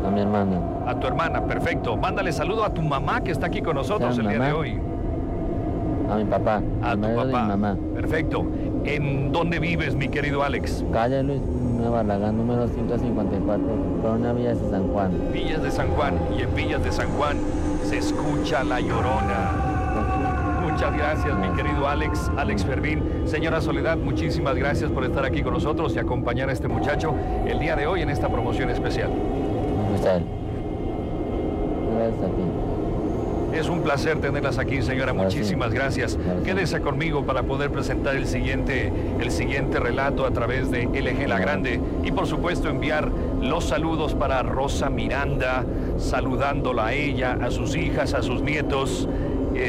A 0.02 0.10
mi 0.10 0.22
hermana. 0.22 0.62
A 0.86 0.98
tu 0.98 1.06
hermana, 1.06 1.44
perfecto. 1.44 1.94
Mándale 1.94 2.32
saludo 2.32 2.64
a 2.64 2.72
tu 2.72 2.80
mamá 2.80 3.20
que 3.20 3.32
está 3.32 3.48
aquí 3.48 3.60
con 3.60 3.76
nosotros 3.76 4.16
el 4.16 4.28
día 4.28 4.38
de 4.38 4.52
hoy. 4.52 4.80
A 6.10 6.16
mi 6.16 6.24
papá. 6.24 6.62
A 6.82 6.92
al 6.92 7.00
tu 7.02 7.14
papá. 7.14 7.42
mi 7.42 7.48
mamá. 7.48 7.76
Perfecto. 7.92 8.46
¿En 8.84 9.30
dónde 9.30 9.58
vives, 9.58 9.94
mi 9.94 10.08
querido 10.08 10.42
Alex? 10.42 10.82
Calle 10.90 11.22
Luis 11.22 11.42
Nueva 11.42 12.02
Barragán, 12.02 12.38
número 12.38 12.66
154, 12.66 13.62
Colonia 14.00 14.32
Villas 14.32 14.62
de 14.62 14.70
San 14.70 14.88
Juan. 14.88 15.12
Villas 15.34 15.62
de 15.62 15.70
San 15.70 15.88
Juan. 15.90 16.14
Y 16.38 16.44
en 16.44 16.54
Villas 16.54 16.82
de 16.82 16.92
San 16.92 17.10
Juan 17.10 17.36
se 17.84 17.98
escucha 17.98 18.64
la 18.64 18.80
llorona. 18.80 19.67
Muchas 20.78 20.96
gracias, 20.96 21.36
mi 21.36 21.48
querido 21.56 21.88
Alex, 21.88 22.30
Alex 22.36 22.64
Fermín. 22.64 23.02
Señora 23.24 23.60
Soledad, 23.60 23.96
muchísimas 23.96 24.54
gracias 24.54 24.92
por 24.92 25.04
estar 25.04 25.24
aquí 25.24 25.42
con 25.42 25.54
nosotros 25.54 25.92
y 25.96 25.98
acompañar 25.98 26.50
a 26.50 26.52
este 26.52 26.68
muchacho 26.68 27.16
el 27.48 27.58
día 27.58 27.74
de 27.74 27.88
hoy 27.88 28.02
en 28.02 28.10
esta 28.10 28.28
promoción 28.28 28.70
especial. 28.70 29.10
Gracias 29.90 30.22
a 32.22 32.26
ti. 32.28 32.42
Es 33.58 33.68
un 33.68 33.82
placer 33.82 34.20
tenerlas 34.20 34.58
aquí, 34.58 34.80
señora. 34.80 35.12
Gracias. 35.12 35.34
Muchísimas 35.34 35.72
gracias. 35.72 36.16
Gracias. 36.16 36.44
Quédese 36.44 36.80
conmigo 36.80 37.24
para 37.24 37.42
poder 37.42 37.72
presentar 37.72 38.14
el 38.14 38.26
siguiente, 38.26 38.92
el 39.18 39.32
siguiente 39.32 39.80
relato 39.80 40.26
a 40.26 40.30
través 40.30 40.70
de 40.70 40.84
LG 40.84 41.26
La 41.26 41.40
Grande 41.40 41.80
y 42.04 42.12
por 42.12 42.28
supuesto 42.28 42.68
enviar 42.68 43.10
los 43.40 43.64
saludos 43.64 44.14
para 44.14 44.44
Rosa 44.44 44.90
Miranda, 44.90 45.64
saludándola 45.96 46.86
a 46.86 46.92
ella, 46.92 47.36
a 47.42 47.50
sus 47.50 47.74
hijas, 47.74 48.14
a 48.14 48.22
sus 48.22 48.42
nietos. 48.42 49.08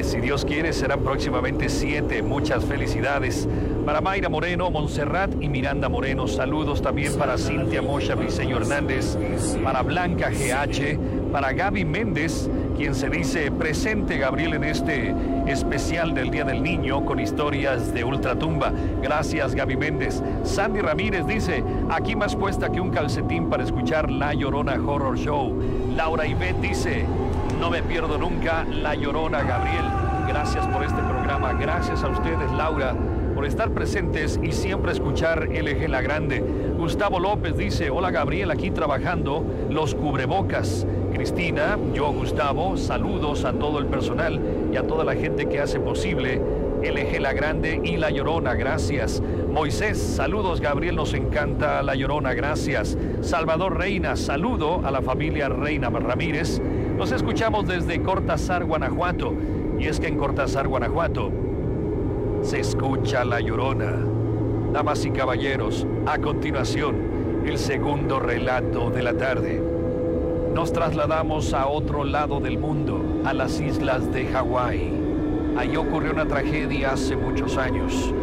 Si 0.03 0.19
Dios 0.19 0.45
quiere, 0.45 0.74
serán 0.74 1.01
próximamente 1.01 1.69
siete. 1.69 2.21
Muchas 2.21 2.65
felicidades. 2.65 3.48
Para 3.86 4.01
Mayra 4.01 4.29
Moreno, 4.29 4.69
Montserrat 4.69 5.31
y 5.41 5.50
Miranda 5.50 5.89
Moreno. 5.89 6.27
Saludos 6.27 6.81
también 6.81 7.15
para 7.15 7.38
Cintia 7.38 7.81
Mocha 7.81 8.15
Briceño 8.15 8.57
Hernández. 8.57 9.17
Para 9.63 9.81
Blanca 9.81 10.29
GH. 10.29 11.19
Para 11.31 11.53
Gaby 11.53 11.86
Méndez, 11.86 12.50
quien 12.75 12.95
se 12.95 13.07
dice 13.07 13.51
presente, 13.51 14.17
Gabriel, 14.17 14.55
en 14.55 14.63
este 14.63 15.13
especial 15.45 16.15
del 16.15 16.31
Día 16.31 16.43
del 16.43 16.63
Niño 16.63 17.05
con 17.05 17.19
historias 17.19 17.93
de 17.93 18.03
Ultratumba. 18.03 18.74
Gracias, 19.03 19.53
Gaby 19.53 19.77
Méndez. 19.77 20.24
Sandy 20.43 20.81
Ramírez 20.81 21.27
dice, 21.27 21.63
aquí 21.91 22.15
más 22.15 22.36
puesta 22.36 22.71
que 22.71 22.81
un 22.81 22.89
calcetín 22.89 23.48
para 23.48 23.63
escuchar 23.63 24.09
La 24.09 24.33
Llorona 24.33 24.74
Horror 24.74 25.19
Show. 25.19 25.55
Laura 25.95 26.25
Ivette 26.25 26.62
dice, 26.62 27.05
no 27.60 27.70
me 27.70 27.84
pierdo 27.84 28.18
nunca 28.18 28.63
La 28.63 28.96
Llorona, 28.96 29.44
Gabriel. 29.44 29.84
Gracias 30.28 30.66
por 30.68 30.84
este 30.84 31.01
programa. 31.01 31.54
Gracias 31.54 32.04
a 32.04 32.08
ustedes, 32.08 32.50
Laura, 32.54 32.96
por 33.36 33.46
estar 33.46 33.72
presentes 33.72 34.39
y 34.42 34.54
siempre 34.54 34.94
escuchar 34.94 35.50
LG 35.50 35.89
La 35.89 36.01
Grande. 36.01 36.39
Gustavo 36.78 37.20
López 37.20 37.58
dice, 37.58 37.89
hola 37.89 38.12
Gabriel, 38.12 38.51
aquí 38.51 38.72
trabajando 38.72 39.44
los 39.70 39.94
cubrebocas. 39.94 40.88
Cristina, 41.13 41.78
yo 41.94 42.13
Gustavo, 42.13 42.78
saludos 42.78 43.44
a 43.44 43.51
todo 43.51 43.80
el 43.80 43.88
personal 43.88 44.39
y 44.72 44.78
a 44.78 44.88
toda 44.88 45.04
la 45.04 45.16
gente 45.16 45.48
que 45.48 45.60
hace 45.60 45.82
posible 45.82 46.42
LG 46.82 47.20
La 47.20 47.34
Grande 47.34 47.82
y 47.84 47.98
La 47.98 48.10
Llorona, 48.10 48.54
gracias. 48.54 49.22
Moisés, 49.51 49.98
saludos 49.98 50.62
Gabriel, 50.62 50.96
nos 50.96 51.13
encanta 51.13 51.84
La 51.84 51.96
Llorona, 51.96 52.34
gracias. 52.34 52.98
Salvador 53.20 53.78
Reina, 53.78 54.16
saludo 54.16 54.82
a 54.86 54.92
la 54.92 55.01
familia 55.01 55.50
Reina 55.50 55.89
Ramírez. 55.89 56.62
Nos 57.00 57.13
escuchamos 57.13 57.65
desde 57.65 58.01
Cortázar, 58.01 58.65
Guanajuato. 58.65 59.34
Y 59.79 59.88
es 59.88 60.01
que 60.01 60.08
en 60.08 60.18
Cortázar, 60.18 60.68
Guanajuato, 60.68 61.32
se 62.41 62.60
escucha 62.60 63.24
La 63.24 63.39
Llorona. 63.39 64.06
Damas 64.74 65.06
y 65.06 65.12
caballeros, 65.12 65.88
a 66.06 66.18
continuación, 66.18 66.98
el 67.46 67.58
segundo 67.58 68.20
relato 68.20 68.89
de 68.89 69.01
la 69.01 69.13
tarde. 69.13 69.63
Nos 70.53 70.74
trasladamos 70.74 71.53
a 71.53 71.68
otro 71.68 72.03
lado 72.03 72.41
del 72.41 72.58
mundo, 72.58 73.01
a 73.24 73.34
las 73.34 73.62
islas 73.62 74.12
de 74.12 74.25
Hawái. 74.27 74.91
Allí 75.58 75.77
ocurrió 75.77 76.12
una 76.12 76.25
tragedia 76.25 76.91
hace 76.91 77.15
muchos 77.15 77.56
años 77.56 78.13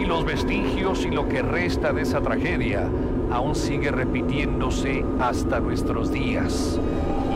y 0.00 0.06
los 0.06 0.24
vestigios 0.24 1.04
y 1.04 1.10
lo 1.10 1.28
que 1.28 1.42
resta 1.42 1.92
de 1.92 2.00
esa 2.00 2.22
tragedia 2.22 2.88
aún 3.30 3.54
sigue 3.54 3.90
repitiéndose 3.90 5.04
hasta 5.20 5.60
nuestros 5.60 6.10
días. 6.10 6.80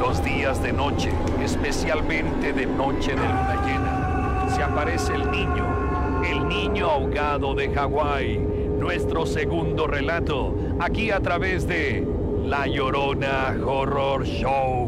Los 0.00 0.24
días 0.24 0.62
de 0.62 0.72
noche, 0.72 1.10
especialmente 1.44 2.54
de 2.54 2.64
noche 2.64 3.10
de 3.10 3.16
luna 3.16 3.62
llena, 3.66 4.48
se 4.48 4.62
aparece 4.62 5.14
el 5.14 5.30
niño, 5.30 6.22
el 6.24 6.48
niño 6.48 6.90
ahogado 6.90 7.54
de 7.54 7.68
Hawái, 7.68 8.38
nuestro 8.78 9.26
segundo 9.26 9.86
relato, 9.86 10.54
aquí 10.80 11.10
a 11.10 11.20
través 11.20 11.68
de 11.68 12.06
La 12.46 12.66
Llorona 12.66 13.54
Horror 13.62 14.24
Show. 14.24 14.79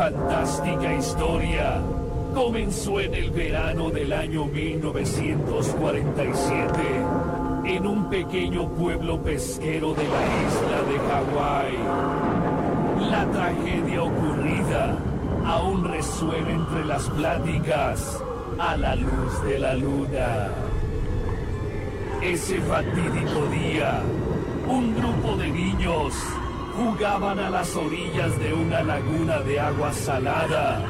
Fantástica 0.00 0.88
historia 0.94 1.82
comenzó 2.34 3.00
en 3.00 3.12
el 3.12 3.30
verano 3.32 3.90
del 3.90 4.14
año 4.14 4.46
1947 4.46 6.80
en 7.66 7.86
un 7.86 8.08
pequeño 8.08 8.70
pueblo 8.70 9.22
pesquero 9.22 9.92
de 9.92 10.04
la 10.04 10.22
isla 10.46 10.80
de 10.88 10.98
Hawái. 11.06 11.76
La 13.10 13.30
tragedia 13.30 14.02
ocurrida 14.02 14.96
aún 15.44 15.84
resuena 15.84 16.48
entre 16.48 16.86
las 16.86 17.06
pláticas 17.10 18.22
a 18.58 18.78
la 18.78 18.96
luz 18.96 19.42
de 19.44 19.58
la 19.58 19.74
luna. 19.74 20.48
Ese 22.22 22.58
fatídico 22.62 23.44
día, 23.52 24.00
un 24.66 24.94
grupo 24.94 25.36
de 25.36 25.50
niños 25.50 26.14
jugaban 26.76 27.38
a 27.38 27.50
las 27.50 27.74
orillas 27.76 28.38
de 28.38 28.52
una 28.52 28.82
laguna 28.82 29.38
de 29.40 29.60
agua 29.60 29.92
salada, 29.92 30.82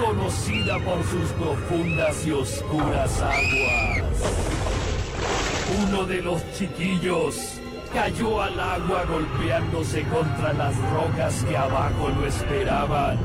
conocida 0.00 0.78
por 0.80 1.02
sus 1.04 1.30
profundas 1.32 2.26
y 2.26 2.32
oscuras 2.32 3.20
aguas. 3.20 4.06
Uno 5.88 6.04
de 6.04 6.22
los 6.22 6.42
chiquillos 6.52 7.60
cayó 7.92 8.42
al 8.42 8.58
agua 8.58 9.04
golpeándose 9.04 10.02
contra 10.04 10.52
las 10.52 10.74
rocas 10.92 11.44
que 11.48 11.56
abajo 11.56 12.08
lo 12.08 12.26
esperaban. 12.26 13.18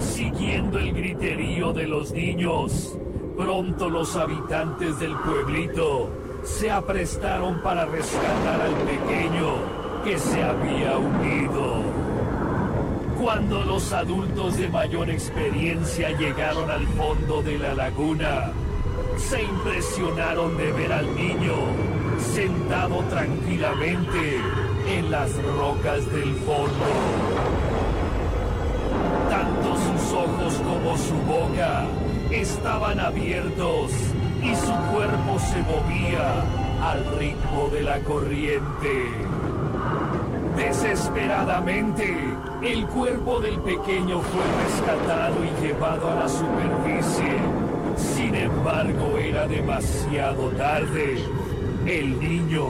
Siguiendo 0.00 0.78
el 0.78 0.92
griterío 0.92 1.72
de 1.72 1.86
los 1.86 2.12
niños, 2.12 2.96
pronto 3.36 3.88
los 3.88 4.16
habitantes 4.16 4.98
del 4.98 5.14
pueblito 5.16 6.10
se 6.42 6.70
aprestaron 6.70 7.60
para 7.62 7.86
rescatar 7.86 8.60
al 8.60 8.74
pequeño 8.74 9.75
que 10.06 10.18
se 10.20 10.40
había 10.40 10.96
unido. 10.98 11.82
Cuando 13.20 13.64
los 13.64 13.92
adultos 13.92 14.56
de 14.56 14.68
mayor 14.68 15.10
experiencia 15.10 16.16
llegaron 16.16 16.70
al 16.70 16.86
fondo 16.86 17.42
de 17.42 17.58
la 17.58 17.74
laguna, 17.74 18.52
se 19.16 19.42
impresionaron 19.42 20.56
de 20.56 20.70
ver 20.70 20.92
al 20.92 21.12
niño 21.16 21.54
sentado 22.20 23.00
tranquilamente 23.10 24.40
en 24.88 25.10
las 25.10 25.32
rocas 25.42 26.08
del 26.12 26.36
fondo. 26.36 26.86
Tanto 29.28 29.76
sus 29.76 30.12
ojos 30.12 30.54
como 30.54 30.96
su 30.96 31.16
boca 31.26 31.84
estaban 32.30 33.00
abiertos 33.00 33.90
y 34.40 34.54
su 34.54 34.72
cuerpo 34.94 35.36
se 35.40 35.62
movía 35.62 36.44
al 36.80 37.18
ritmo 37.18 37.68
de 37.72 37.82
la 37.82 37.98
corriente. 38.00 39.25
Desesperadamente, 40.56 42.16
el 42.62 42.86
cuerpo 42.86 43.40
del 43.40 43.60
pequeño 43.60 44.20
fue 44.20 44.42
rescatado 44.64 45.36
y 45.44 45.66
llevado 45.66 46.10
a 46.10 46.14
la 46.14 46.28
superficie. 46.28 47.36
Sin 47.96 48.34
embargo, 48.34 49.18
era 49.18 49.46
demasiado 49.46 50.48
tarde. 50.50 51.18
El 51.86 52.18
niño 52.18 52.66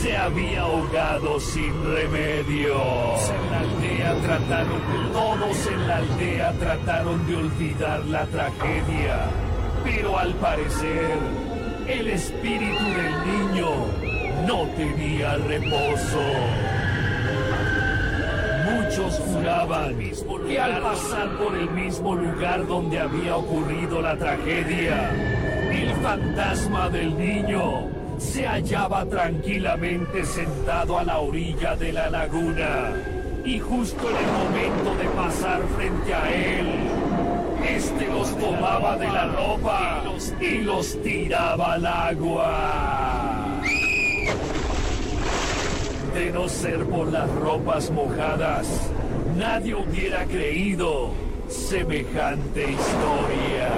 se 0.00 0.16
había 0.16 0.62
ahogado 0.62 1.38
sin 1.40 1.72
remedio. 1.84 2.74
En 2.74 3.50
la 3.50 3.60
aldea 3.60 4.14
trataron, 4.22 5.12
todos 5.12 5.66
en 5.66 5.88
la 5.88 5.96
aldea 5.96 6.52
trataron 6.58 7.26
de 7.26 7.36
olvidar 7.36 8.04
la 8.06 8.26
tragedia. 8.26 9.28
Pero 9.84 10.18
al 10.18 10.34
parecer, 10.34 11.16
el 11.86 12.08
espíritu 12.08 12.84
del 12.84 13.52
niño 13.52 13.70
no 14.46 14.66
tenía 14.76 15.36
reposo. 15.36 16.20
Juraban 19.10 19.96
que 20.46 20.60
al 20.60 20.80
pasar 20.80 21.36
por 21.38 21.56
el 21.56 21.68
mismo 21.70 22.14
lugar 22.14 22.64
donde 22.66 22.98
había 22.98 23.36
ocurrido 23.36 24.00
la 24.00 24.16
tragedia, 24.16 25.10
el 25.70 25.90
fantasma 26.02 26.88
del 26.88 27.18
niño 27.18 27.88
se 28.18 28.46
hallaba 28.46 29.04
tranquilamente 29.06 30.24
sentado 30.24 30.98
a 30.98 31.04
la 31.04 31.18
orilla 31.18 31.76
de 31.76 31.92
la 31.92 32.08
laguna. 32.10 32.92
Y 33.44 33.58
justo 33.58 34.08
en 34.08 34.16
el 34.16 34.32
momento 34.32 34.94
de 34.96 35.04
pasar 35.10 35.60
frente 35.76 36.14
a 36.14 36.32
él, 36.32 36.66
este 37.68 38.08
los 38.08 38.34
tomaba 38.38 38.96
de 38.96 39.06
la 39.06 39.26
ropa 39.26 40.02
y 40.40 40.62
los 40.62 41.02
tiraba 41.02 41.74
al 41.74 41.84
agua. 41.86 43.60
De 43.62 43.70
no 46.14 46.48
ser 46.48 46.84
por 46.86 47.10
las 47.10 47.28
ropas 47.28 47.90
mojadas, 47.90 48.68
nadie 49.36 49.74
hubiera 49.74 50.24
creído 50.24 51.10
semejante 51.48 52.70
historia. 52.70 53.68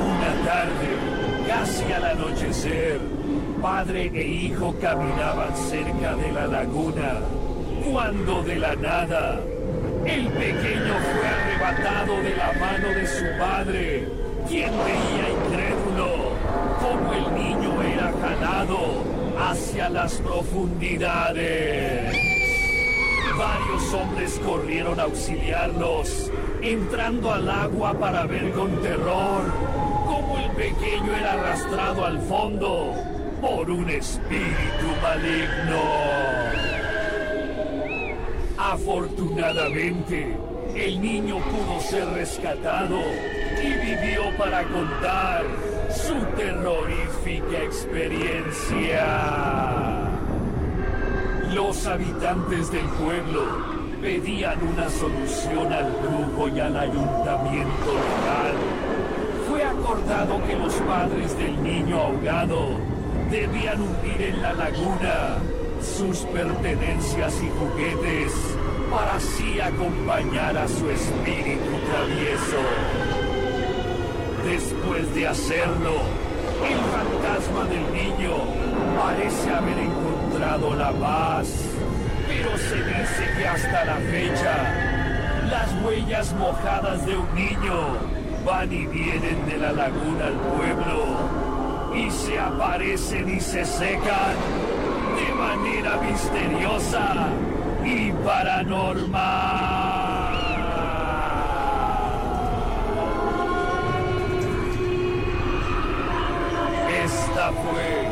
Una 0.00 0.44
tarde, 0.46 1.46
casi 1.46 1.92
al 1.92 2.04
anochecer, 2.06 3.00
padre 3.60 4.10
e 4.14 4.26
hijo 4.26 4.74
caminaban 4.80 5.54
cerca 5.56 6.16
de 6.16 6.32
la 6.32 6.46
laguna, 6.46 7.20
cuando 7.92 8.42
de 8.42 8.56
la 8.56 8.74
nada, 8.76 9.40
el 10.06 10.26
pequeño 10.28 10.94
fue 11.12 11.28
arrebatado 11.28 12.22
de 12.22 12.34
la 12.34 12.52
mano 12.54 12.88
de 12.88 13.06
su 13.06 13.24
padre, 13.38 14.08
quien 14.48 14.70
veía 14.70 15.28
incrédulo 15.36 16.32
cómo 16.80 17.12
el 17.12 17.34
niño 17.34 17.82
era 17.82 18.10
jalado 18.22 19.15
hacia 19.38 19.88
las 19.88 20.14
profundidades. 20.14 22.16
Varios 23.36 23.92
hombres 23.92 24.40
corrieron 24.44 24.98
a 24.98 25.04
auxiliarlos, 25.04 26.32
entrando 26.62 27.32
al 27.32 27.48
agua 27.50 27.92
para 27.94 28.24
ver 28.24 28.50
con 28.52 28.80
terror 28.80 29.52
cómo 30.06 30.38
el 30.38 30.50
pequeño 30.52 31.14
era 31.14 31.34
arrastrado 31.34 32.06
al 32.06 32.20
fondo 32.22 32.94
por 33.40 33.70
un 33.70 33.88
espíritu 33.90 34.86
maligno. 35.02 35.82
Afortunadamente, 38.58 40.36
el 40.74 41.00
niño 41.00 41.38
pudo 41.38 41.80
ser 41.80 42.08
rescatado 42.08 42.98
y 43.62 43.66
vivió 43.66 44.36
para 44.38 44.64
contar 44.64 45.44
su 45.96 46.14
terrorífica 46.36 47.62
experiencia. 47.62 49.06
Los 51.54 51.86
habitantes 51.86 52.70
del 52.70 52.84
pueblo 52.86 53.44
pedían 54.02 54.58
una 54.62 54.90
solución 54.90 55.72
al 55.72 55.90
brujo 55.92 56.48
y 56.48 56.60
al 56.60 56.76
ayuntamiento 56.76 57.86
local. 57.86 58.54
Fue 59.48 59.64
acordado 59.64 60.44
que 60.46 60.56
los 60.56 60.74
padres 60.74 61.38
del 61.38 61.62
niño 61.62 61.98
ahogado 61.98 62.78
debían 63.30 63.80
hundir 63.80 64.20
en 64.20 64.42
la 64.42 64.52
laguna 64.52 65.38
sus 65.80 66.18
pertenencias 66.26 67.34
y 67.42 67.48
juguetes 67.58 68.32
para 68.90 69.16
así 69.16 69.60
acompañar 69.60 70.56
a 70.58 70.68
su 70.68 70.90
espíritu 70.90 71.70
travieso. 71.90 73.15
Después 74.46 75.14
de 75.14 75.26
hacerlo, 75.26 75.96
El 76.62 76.78
fantasma 76.94 77.64
del 77.64 77.92
niño 77.92 78.32
parece 78.98 79.50
haber 79.50 79.78
encontrado 79.78 80.74
la 80.74 80.90
paz, 80.92 81.48
pero 82.26 82.56
se 82.56 82.76
dice 82.76 83.30
que 83.36 83.46
hasta 83.46 83.84
la 83.84 83.96
fecha 83.96 84.96
las 85.50 85.84
huellas 85.84 86.32
mojadas 86.34 87.04
de 87.04 87.16
un 87.16 87.34
niño 87.34 87.98
van 88.44 88.72
y 88.72 88.86
vienen 88.86 89.46
de 89.46 89.58
la 89.58 89.72
laguna 89.72 90.26
al 90.26 90.38
pueblo 90.56 91.16
y 91.94 92.10
se 92.10 92.38
aparecen 92.38 93.28
y 93.28 93.40
se 93.40 93.64
secan 93.64 94.36
de 95.16 95.34
manera 95.34 96.00
misteriosa 96.02 97.28
y 97.84 98.12
paranormal. 98.24 99.56
Esta 107.04 107.52
fue 107.52 108.08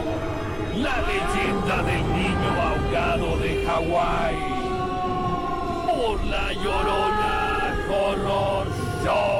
la 0.94 1.02
leyenda 1.08 1.82
del 1.82 2.04
niño 2.12 2.50
ahogado 2.62 3.36
de 3.38 3.64
Hawái 3.66 4.36
por 5.86 6.24
la 6.24 6.52
llorona 6.52 7.34
Horror. 7.90 9.33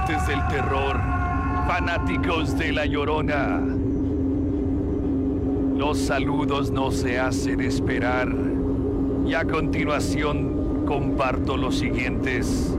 Amantes 0.00 0.26
del 0.28 0.46
terror, 0.48 0.98
fanáticos 1.66 2.56
de 2.56 2.72
la 2.72 2.86
llorona. 2.86 3.60
Los 5.76 5.98
saludos 5.98 6.70
no 6.70 6.90
se 6.90 7.18
hacen 7.18 7.60
esperar. 7.60 8.34
Y 9.26 9.34
a 9.34 9.44
continuación 9.44 10.84
comparto 10.86 11.58
los 11.58 11.78
siguientes. 11.78 12.74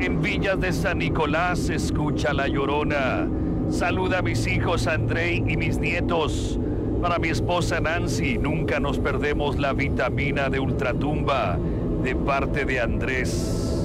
En 0.00 0.22
Villas 0.22 0.58
de 0.58 0.72
San 0.72 0.98
Nicolás 0.98 1.68
escucha 1.68 2.32
la 2.32 2.48
llorona. 2.48 3.28
Saluda 3.68 4.20
a 4.20 4.22
mis 4.22 4.46
hijos 4.46 4.86
Andrei 4.86 5.44
y 5.46 5.58
mis 5.58 5.78
nietos. 5.78 6.58
Para 7.02 7.18
mi 7.18 7.28
esposa 7.28 7.80
Nancy, 7.80 8.38
nunca 8.38 8.80
nos 8.80 8.98
perdemos 8.98 9.58
la 9.58 9.74
vitamina 9.74 10.48
de 10.48 10.60
ultratumba 10.60 11.58
de 12.02 12.16
parte 12.16 12.64
de 12.64 12.80
Andrés. 12.80 13.75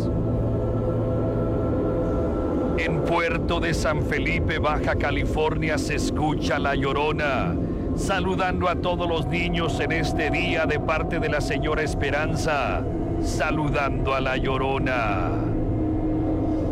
En 2.83 3.03
Puerto 3.03 3.59
de 3.59 3.75
San 3.75 4.01
Felipe, 4.01 4.57
Baja 4.57 4.95
California, 4.95 5.77
se 5.77 5.93
escucha 5.93 6.57
la 6.57 6.73
llorona, 6.73 7.53
saludando 7.95 8.67
a 8.67 8.73
todos 8.73 9.07
los 9.07 9.27
niños 9.27 9.79
en 9.79 9.91
este 9.91 10.31
día 10.31 10.65
de 10.65 10.79
parte 10.79 11.19
de 11.19 11.29
la 11.29 11.41
señora 11.41 11.83
Esperanza, 11.83 12.81
saludando 13.21 14.15
a 14.15 14.19
la 14.19 14.35
llorona. 14.35 15.29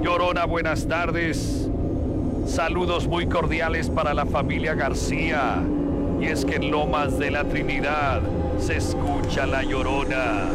Llorona, 0.02 0.45
buenas 0.45 0.88
tardes. 0.88 1.69
Saludos 2.48 3.08
muy 3.08 3.28
cordiales 3.28 3.91
para 3.91 4.15
la 4.15 4.26
familia 4.26 4.74
García. 4.74 5.62
Y 6.19 6.26
es 6.26 6.43
que 6.43 6.56
en 6.56 6.72
Lomas 6.72 7.19
de 7.19 7.30
la 7.30 7.43
Trinidad 7.43 8.22
se 8.58 8.78
escucha 8.78 9.45
la 9.45 9.62
llorona. 9.62 10.48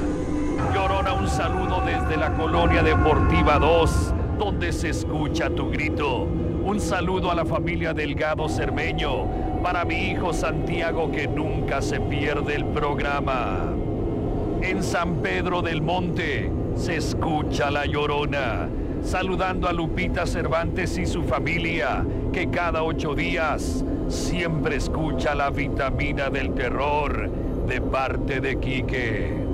Llorona, 0.74 1.12
un 1.12 1.28
saludo 1.28 1.80
desde 1.86 2.16
la 2.16 2.32
colonia 2.34 2.82
deportiva 2.82 3.60
2, 3.60 4.13
donde 4.38 4.72
se 4.72 4.90
escucha 4.90 5.50
tu 5.50 5.70
grito. 5.70 6.28
Un 6.64 6.80
saludo 6.80 7.30
a 7.30 7.34
la 7.34 7.44
familia 7.44 7.92
Delgado 7.92 8.48
Cermeño, 8.48 9.26
para 9.62 9.84
mi 9.84 10.10
hijo 10.10 10.32
Santiago 10.32 11.10
que 11.10 11.26
nunca 11.28 11.80
se 11.82 12.00
pierde 12.00 12.54
el 12.56 12.64
programa. 12.66 13.72
En 14.62 14.82
San 14.82 15.16
Pedro 15.16 15.62
del 15.62 15.82
Monte 15.82 16.50
se 16.74 16.96
escucha 16.96 17.70
la 17.70 17.86
llorona, 17.86 18.68
saludando 19.02 19.68
a 19.68 19.72
Lupita 19.72 20.26
Cervantes 20.26 20.96
y 20.98 21.06
su 21.06 21.22
familia, 21.22 22.04
que 22.32 22.48
cada 22.48 22.82
ocho 22.82 23.14
días 23.14 23.84
siempre 24.08 24.76
escucha 24.76 25.34
la 25.34 25.50
vitamina 25.50 26.30
del 26.30 26.54
terror 26.54 27.30
de 27.66 27.80
parte 27.80 28.40
de 28.40 28.58
Quique. 28.58 29.44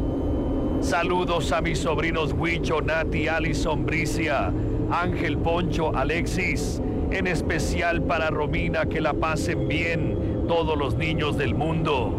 Saludos 0.80 1.52
a 1.52 1.60
mis 1.60 1.78
sobrinos 1.78 2.32
Huicho, 2.32 2.80
Nati, 2.80 3.28
Alison, 3.28 3.84
Bricia, 3.84 4.50
Ángel, 4.90 5.38
Poncho, 5.38 5.94
Alexis, 5.96 6.82
en 7.12 7.26
especial 7.26 8.02
para 8.02 8.30
Romina, 8.30 8.86
que 8.86 9.00
la 9.00 9.14
pasen 9.14 9.68
bien 9.68 10.44
todos 10.48 10.76
los 10.76 10.96
niños 10.96 11.36
del 11.38 11.54
mundo. 11.54 12.12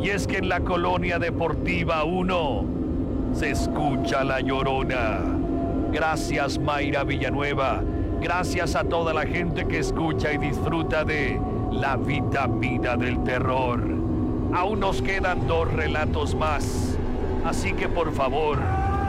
Y 0.00 0.10
es 0.10 0.26
que 0.26 0.38
en 0.38 0.48
la 0.48 0.60
colonia 0.60 1.18
deportiva 1.18 2.04
1 2.04 2.64
se 3.32 3.50
escucha 3.50 4.22
la 4.22 4.40
llorona. 4.40 5.20
Gracias 5.92 6.58
Mayra 6.58 7.02
Villanueva. 7.02 7.82
Gracias 8.20 8.76
a 8.76 8.84
toda 8.84 9.12
la 9.12 9.26
gente 9.26 9.66
que 9.66 9.78
escucha 9.78 10.32
y 10.32 10.38
disfruta 10.38 11.04
de 11.04 11.40
la 11.72 11.96
vitamina 11.96 12.96
del 12.96 13.22
terror. 13.24 13.80
Aún 14.54 14.78
nos 14.78 15.02
quedan 15.02 15.48
dos 15.48 15.72
relatos 15.72 16.36
más. 16.36 16.96
Así 17.44 17.72
que 17.72 17.88
por 17.88 18.12
favor, 18.12 18.58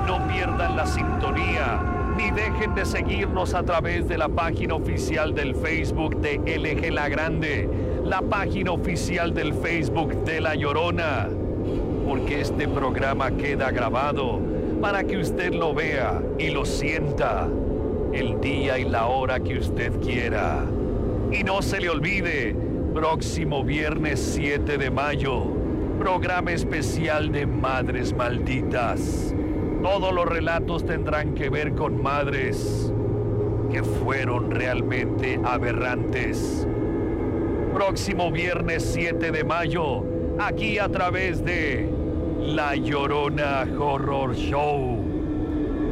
no 0.08 0.28
pierdan 0.28 0.76
la 0.76 0.88
sintonía 0.88 1.94
ni 2.18 2.32
dejen 2.32 2.76
de 2.76 2.86
seguirnos 2.86 3.54
a 3.54 3.64
través 3.64 4.08
de 4.08 4.18
la 4.18 4.30
página 4.30 4.76
oficial 4.76 5.34
del 5.34 5.56
Facebook 5.56 6.18
de 6.18 6.38
LG 6.38 6.92
La 6.92 7.10
Grande, 7.10 7.70
la 8.04 8.22
página 8.22 8.72
oficial 8.72 9.34
del 9.34 9.54
Facebook 9.54 10.24
de 10.24 10.42
La 10.42 10.56
Llorona, 10.56 11.30
porque 12.08 12.42
este 12.42 12.68
programa 12.68 13.32
queda 13.32 13.72
grabado 13.72 14.40
para 14.82 15.04
que 15.04 15.18
usted 15.18 15.54
lo 15.54 15.74
vea 15.74 16.22
y 16.38 16.50
lo 16.50 16.66
sienta 16.66 17.48
el 18.14 18.40
día 18.42 18.78
y 18.78 18.84
la 18.84 19.08
hora 19.08 19.40
que 19.40 19.58
usted 19.58 19.92
quiera. 20.02 20.66
Y 21.32 21.44
no 21.44 21.62
se 21.62 21.80
le 21.80 21.90
olvide, 21.90 22.56
próximo 22.94 23.64
viernes 23.64 24.20
7 24.20 24.78
de 24.78 24.92
mayo, 24.92 25.46
programa 25.98 26.52
especial 26.52 27.32
de 27.32 27.48
Madres 27.48 28.14
Malditas. 28.14 29.34
Todos 29.84 30.14
los 30.14 30.26
relatos 30.26 30.86
tendrán 30.86 31.36
que 31.36 31.50
ver 31.50 31.76
con 31.76 32.02
madres 32.02 32.90
que 33.70 33.84
fueron 33.84 34.50
realmente 34.50 35.38
aberrantes. 35.44 36.66
Próximo 37.74 38.32
viernes 38.32 38.90
7 38.94 39.32
de 39.32 39.44
mayo, 39.44 40.06
aquí 40.40 40.80
a 40.80 40.88
través 40.88 41.44
de 41.44 41.90
La 42.40 42.78
Llorona 42.78 43.68
Horror 43.78 44.34
Show. 44.34 45.04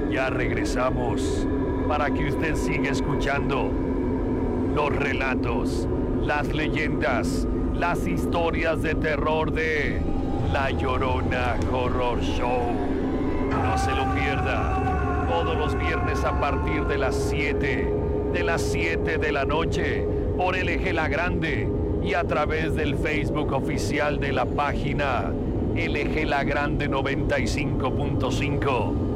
Ya 0.09 0.29
regresamos 0.29 1.45
para 1.89 2.09
que 2.11 2.29
usted 2.29 2.55
siga 2.55 2.91
escuchando 2.91 3.69
los 4.73 4.95
relatos, 4.95 5.85
las 6.21 6.47
leyendas, 6.53 7.45
las 7.75 8.07
historias 8.07 8.81
de 8.81 8.95
terror 8.95 9.51
de 9.51 9.99
La 10.53 10.71
Llorona 10.71 11.57
Horror 11.73 12.21
Show. 12.21 12.90
No 13.63 13.77
se 13.77 13.91
lo 13.91 14.05
pierda. 14.13 15.25
Todos 15.29 15.57
los 15.57 15.77
viernes 15.77 16.23
a 16.23 16.39
partir 16.39 16.85
de 16.85 16.97
las 16.97 17.15
7, 17.15 17.93
de 18.33 18.43
las 18.43 18.61
7 18.61 19.17
de 19.17 19.31
la 19.31 19.45
noche, 19.45 20.07
por 20.37 20.57
LG 20.57 20.93
La 20.93 21.07
Grande 21.07 21.69
y 22.03 22.15
a 22.15 22.23
través 22.23 22.73
del 22.75 22.97
Facebook 22.97 23.53
oficial 23.53 24.19
de 24.19 24.33
la 24.33 24.45
página 24.45 25.31
LG 25.75 26.25
La 26.25 26.43
Grande 26.43 26.89
95.5. 26.89 29.11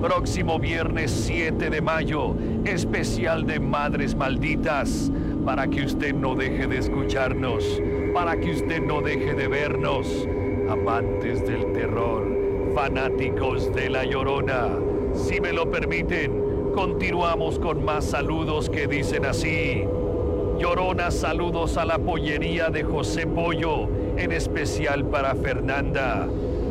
Próximo 0.00 0.58
viernes 0.58 1.10
7 1.10 1.68
de 1.68 1.82
mayo, 1.82 2.34
especial 2.64 3.46
de 3.46 3.60
Madres 3.60 4.16
Malditas, 4.16 5.12
para 5.44 5.68
que 5.68 5.84
usted 5.84 6.14
no 6.14 6.34
deje 6.34 6.66
de 6.66 6.78
escucharnos, 6.78 7.62
para 8.14 8.40
que 8.40 8.52
usted 8.52 8.82
no 8.82 9.02
deje 9.02 9.34
de 9.34 9.46
vernos, 9.46 10.26
amantes 10.70 11.46
del 11.46 11.70
terror, 11.72 12.39
fanáticos 12.74 13.72
de 13.74 13.90
la 13.90 14.04
llorona. 14.04 14.68
Si 15.14 15.40
me 15.40 15.52
lo 15.52 15.70
permiten, 15.70 16.72
continuamos 16.74 17.58
con 17.58 17.84
más 17.84 18.04
saludos 18.04 18.70
que 18.70 18.86
dicen 18.86 19.24
así. 19.24 19.84
Llorona, 20.58 21.10
saludos 21.10 21.76
a 21.76 21.84
la 21.84 21.98
pollería 21.98 22.70
de 22.70 22.82
José 22.82 23.26
Pollo, 23.26 23.88
en 24.16 24.32
especial 24.32 25.04
para 25.06 25.34
Fernanda. 25.34 26.28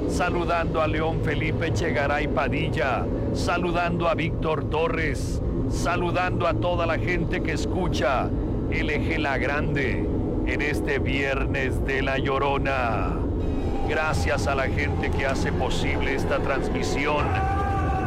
saludando 0.09 0.81
a 0.81 0.87
León 0.87 1.21
Felipe 1.23 1.71
Chegaray 1.71 2.27
Padilla, 2.27 3.05
saludando 3.33 4.07
a 4.07 4.15
Víctor 4.15 4.69
Torres, 4.69 5.39
saludando 5.69 6.47
a 6.47 6.55
toda 6.55 6.85
la 6.85 6.97
gente 6.97 7.43
que 7.43 7.51
escucha 7.53 8.29
LG 8.71 9.19
La 9.19 9.37
Grande 9.37 10.05
en 10.47 10.61
este 10.61 10.97
viernes 10.99 11.85
de 11.85 12.01
La 12.01 12.17
Llorona. 12.17 13.28
Gracias 13.89 14.45
a 14.45 14.53
la 14.53 14.67
gente 14.67 15.09
que 15.09 15.25
hace 15.25 15.51
posible 15.51 16.13
esta 16.13 16.37
transmisión. 16.37 17.25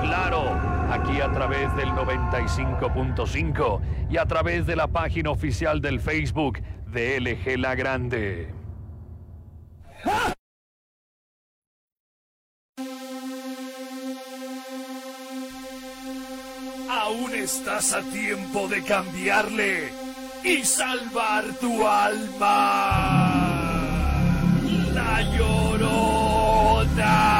Claro, 0.01 0.57
aquí 0.92 1.21
a 1.21 1.33
través 1.33 1.75
del 1.75 1.88
95.5 1.88 3.81
y 4.09 4.16
a 4.16 4.25
través 4.25 4.64
de 4.64 4.77
la 4.77 4.87
página 4.87 5.31
oficial 5.31 5.81
del 5.81 5.99
Facebook 5.99 6.61
de 6.87 7.18
LG 7.18 7.59
La 7.59 7.75
Grande. 7.75 8.55
Aún 16.88 17.35
estás 17.35 17.92
a 17.92 18.03
tiempo 18.03 18.68
de 18.68 18.85
cambiarle 18.85 19.88
y 20.45 20.62
salvar 20.62 21.42
tu 21.61 21.88
alma. 21.88 23.32
La 25.12 25.20
llorona. 25.20 27.32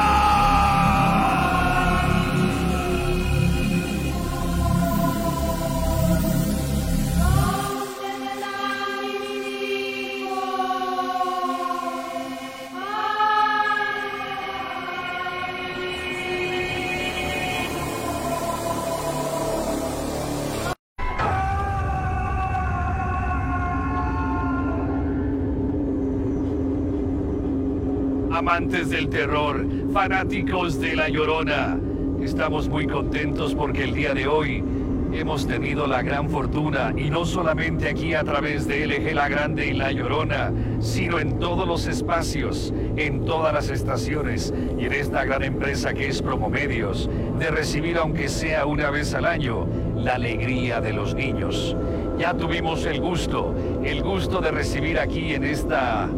Amantes 28.42 28.90
del 28.90 29.09
terror, 29.09 29.64
fanáticos 29.92 30.81
de 30.81 30.96
La 30.96 31.09
Llorona. 31.09 31.78
Estamos 32.20 32.68
muy 32.68 32.88
contentos 32.88 33.55
porque 33.55 33.85
el 33.85 33.94
día 33.94 34.14
de 34.14 34.26
hoy 34.26 34.64
hemos 35.12 35.46
tenido 35.46 35.87
la 35.87 36.02
gran 36.02 36.28
fortuna, 36.28 36.92
y 36.96 37.09
no 37.09 37.24
solamente 37.24 37.88
aquí 37.88 38.14
a 38.14 38.24
través 38.24 38.66
de 38.66 38.85
LG 38.85 39.14
La 39.14 39.28
Grande 39.28 39.68
y 39.68 39.74
La 39.74 39.92
Llorona, 39.92 40.52
sino 40.81 41.20
en 41.20 41.38
todos 41.38 41.68
los 41.68 41.87
espacios, 41.87 42.74
en 42.96 43.24
todas 43.24 43.55
las 43.55 43.70
estaciones 43.70 44.52
y 44.76 44.87
en 44.87 44.92
esta 44.92 45.24
gran 45.24 45.44
empresa 45.44 45.94
que 45.94 46.09
es 46.09 46.20
Promomedios, 46.20 47.09
de 47.38 47.48
recibir 47.48 47.96
aunque 47.96 48.28
sea 48.28 48.66
una 48.66 48.90
vez 48.90 49.14
al 49.14 49.24
año 49.24 49.68
la 49.94 50.16
alegría 50.16 50.81
de 50.81 50.92
los 50.92 51.14
niños. 51.14 51.76
Ya 52.18 52.35
tuvimos 52.35 52.87
el 52.87 53.00
gusto, 53.00 53.55
el 53.85 54.02
gusto 54.02 54.40
de 54.40 54.50
recibir 54.50 54.98
aquí 54.98 55.33
en 55.33 55.44
esta 55.44 56.11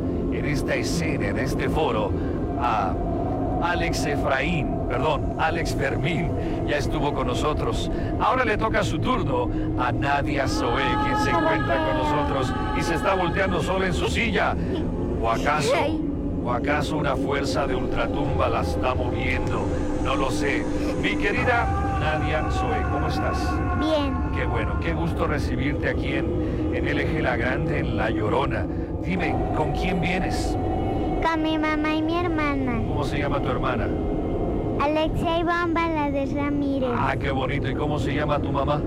en 0.45 0.51
esta 0.51 0.75
escena, 0.75 1.29
en 1.29 1.39
este 1.39 1.69
foro, 1.69 2.13
a 2.61 2.95
Alex 3.63 4.05
Efraín, 4.05 4.69
perdón, 4.89 5.35
Alex 5.39 5.75
Fermín, 5.75 6.31
ya 6.69 6.77
estuvo 6.77 7.15
con 7.15 7.27
nosotros. 7.29 7.91
Ahora 8.21 8.45
le 8.45 8.59
toca 8.59 8.83
su 8.83 8.99
turno 8.99 9.49
a 9.79 9.91
Nadia 9.91 10.47
Zoe, 10.47 10.83
quien 11.03 11.19
se 11.21 11.31
encuentra 11.31 11.77
con 11.77 11.97
nosotros 11.97 12.55
y 12.79 12.83
se 12.83 12.95
está 12.97 13.15
volteando 13.15 13.63
sola 13.63 13.87
en 13.87 13.95
su 13.95 14.09
silla. 14.09 14.55
¿O 15.23 15.31
acaso, 15.31 15.99
o 16.45 16.53
acaso 16.53 16.99
una 16.99 17.17
fuerza 17.17 17.67
de 17.67 17.75
ultratumba 17.75 18.51
la 18.51 18.61
está 18.61 18.95
moviendo? 18.95 19.63
No 20.05 20.15
lo 20.15 20.31
sé. 20.31 20.63
Mi 21.01 21.17
querida 21.17 21.67
Nadia 22.01 22.51
Zoe, 22.51 22.83
¿cómo 22.93 23.09
estás? 23.09 23.39
Bien. 23.81 24.15
Qué 24.37 24.45
bueno, 24.45 24.79
qué 24.81 24.93
gusto 24.93 25.27
recibirte 25.27 25.89
aquí 25.89 26.13
en, 26.13 26.75
en 26.75 26.85
LG 26.85 27.23
La 27.23 27.37
Grande, 27.37 27.79
en 27.79 27.97
La 27.97 28.11
Llorona. 28.11 28.67
Dime, 29.05 29.35
¿con 29.55 29.73
quién 29.73 30.01
vienes? 30.01 30.57
Con 31.23 31.43
mi 31.43 31.59
mamá 31.59 31.95
y 31.95 32.03
mi 32.03 32.17
hermana. 32.17 32.83
¿Cómo 32.89 33.05
se 33.05 33.19
llama 33.19 33.41
tu 33.41 33.49
hermana? 33.49 33.87
Alexia 34.81 35.39
Iván 35.41 35.75
Valadez 35.75 36.33
Ramírez. 36.33 36.89
Ah, 36.93 37.15
qué 37.19 37.31
bonito. 37.31 37.69
¿Y 37.69 37.75
cómo 37.75 37.99
se 37.99 38.15
llama 38.15 38.39
tu 38.39 38.51
mamá? 38.51 38.81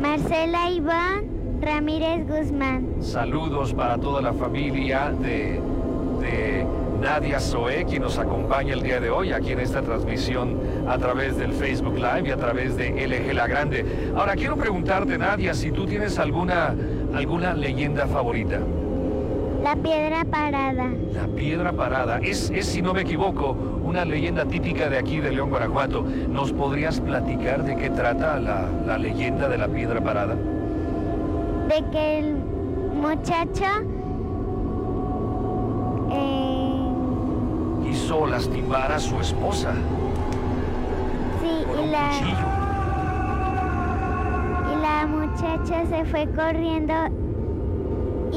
Marcela 0.00 0.70
Iván 0.70 1.24
Ramírez 1.60 2.26
Guzmán. 2.26 2.86
Saludos 3.00 3.72
para 3.72 3.96
toda 3.98 4.20
la 4.20 4.32
familia 4.32 5.12
de, 5.12 5.60
de 6.20 6.66
Nadia 7.00 7.38
Zoe, 7.38 7.84
quien 7.84 8.02
nos 8.02 8.18
acompaña 8.18 8.74
el 8.74 8.82
día 8.82 8.98
de 9.00 9.10
hoy 9.10 9.32
aquí 9.32 9.52
en 9.52 9.60
esta 9.60 9.82
transmisión 9.82 10.58
a 10.88 10.98
través 10.98 11.36
del 11.36 11.52
Facebook 11.52 11.94
Live 11.94 12.28
y 12.28 12.30
a 12.32 12.36
través 12.36 12.76
de 12.76 12.90
LG 12.90 13.34
La 13.34 13.46
Grande. 13.46 13.84
Ahora, 14.16 14.34
quiero 14.34 14.56
preguntarte, 14.56 15.16
Nadia, 15.16 15.54
si 15.54 15.70
tú 15.70 15.86
tienes 15.86 16.18
alguna, 16.18 16.74
alguna 17.14 17.54
leyenda 17.54 18.06
favorita. 18.08 18.58
La 19.62 19.76
piedra 19.76 20.24
parada. 20.24 20.90
La 21.14 21.26
piedra 21.36 21.72
parada. 21.72 22.18
Es, 22.18 22.50
es, 22.50 22.66
si 22.66 22.80
no 22.82 22.94
me 22.94 23.02
equivoco, 23.02 23.56
una 23.84 24.04
leyenda 24.04 24.44
típica 24.46 24.88
de 24.88 24.98
aquí 24.98 25.20
de 25.20 25.30
León, 25.32 25.50
Guanajuato. 25.50 26.02
¿Nos 26.28 26.52
podrías 26.52 27.00
platicar 27.00 27.62
de 27.64 27.76
qué 27.76 27.90
trata 27.90 28.38
la, 28.40 28.66
la 28.86 28.96
leyenda 28.98 29.48
de 29.48 29.58
la 29.58 29.68
piedra 29.68 30.00
parada? 30.00 30.34
De 30.34 31.84
que 31.92 32.18
el 32.20 32.36
muchacho 33.00 33.64
eh, 36.12 36.72
Quiso 37.84 38.26
lastimar 38.26 38.92
a 38.92 38.98
su 38.98 39.20
esposa 39.20 39.72
sí, 41.40 41.64
con 41.66 41.78
y 41.78 41.82
un 41.84 41.92
la, 41.92 42.08
cuchillo. 42.08 42.46
y 44.72 44.82
la 44.82 45.06
muchacha 45.06 45.86
se 45.86 46.04
fue 46.06 46.26
corriendo 46.34 46.94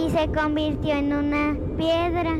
y 0.05 0.09
se 0.09 0.27
convirtió 0.27 0.93
en 0.95 1.13
una 1.13 1.57
piedra. 1.77 2.39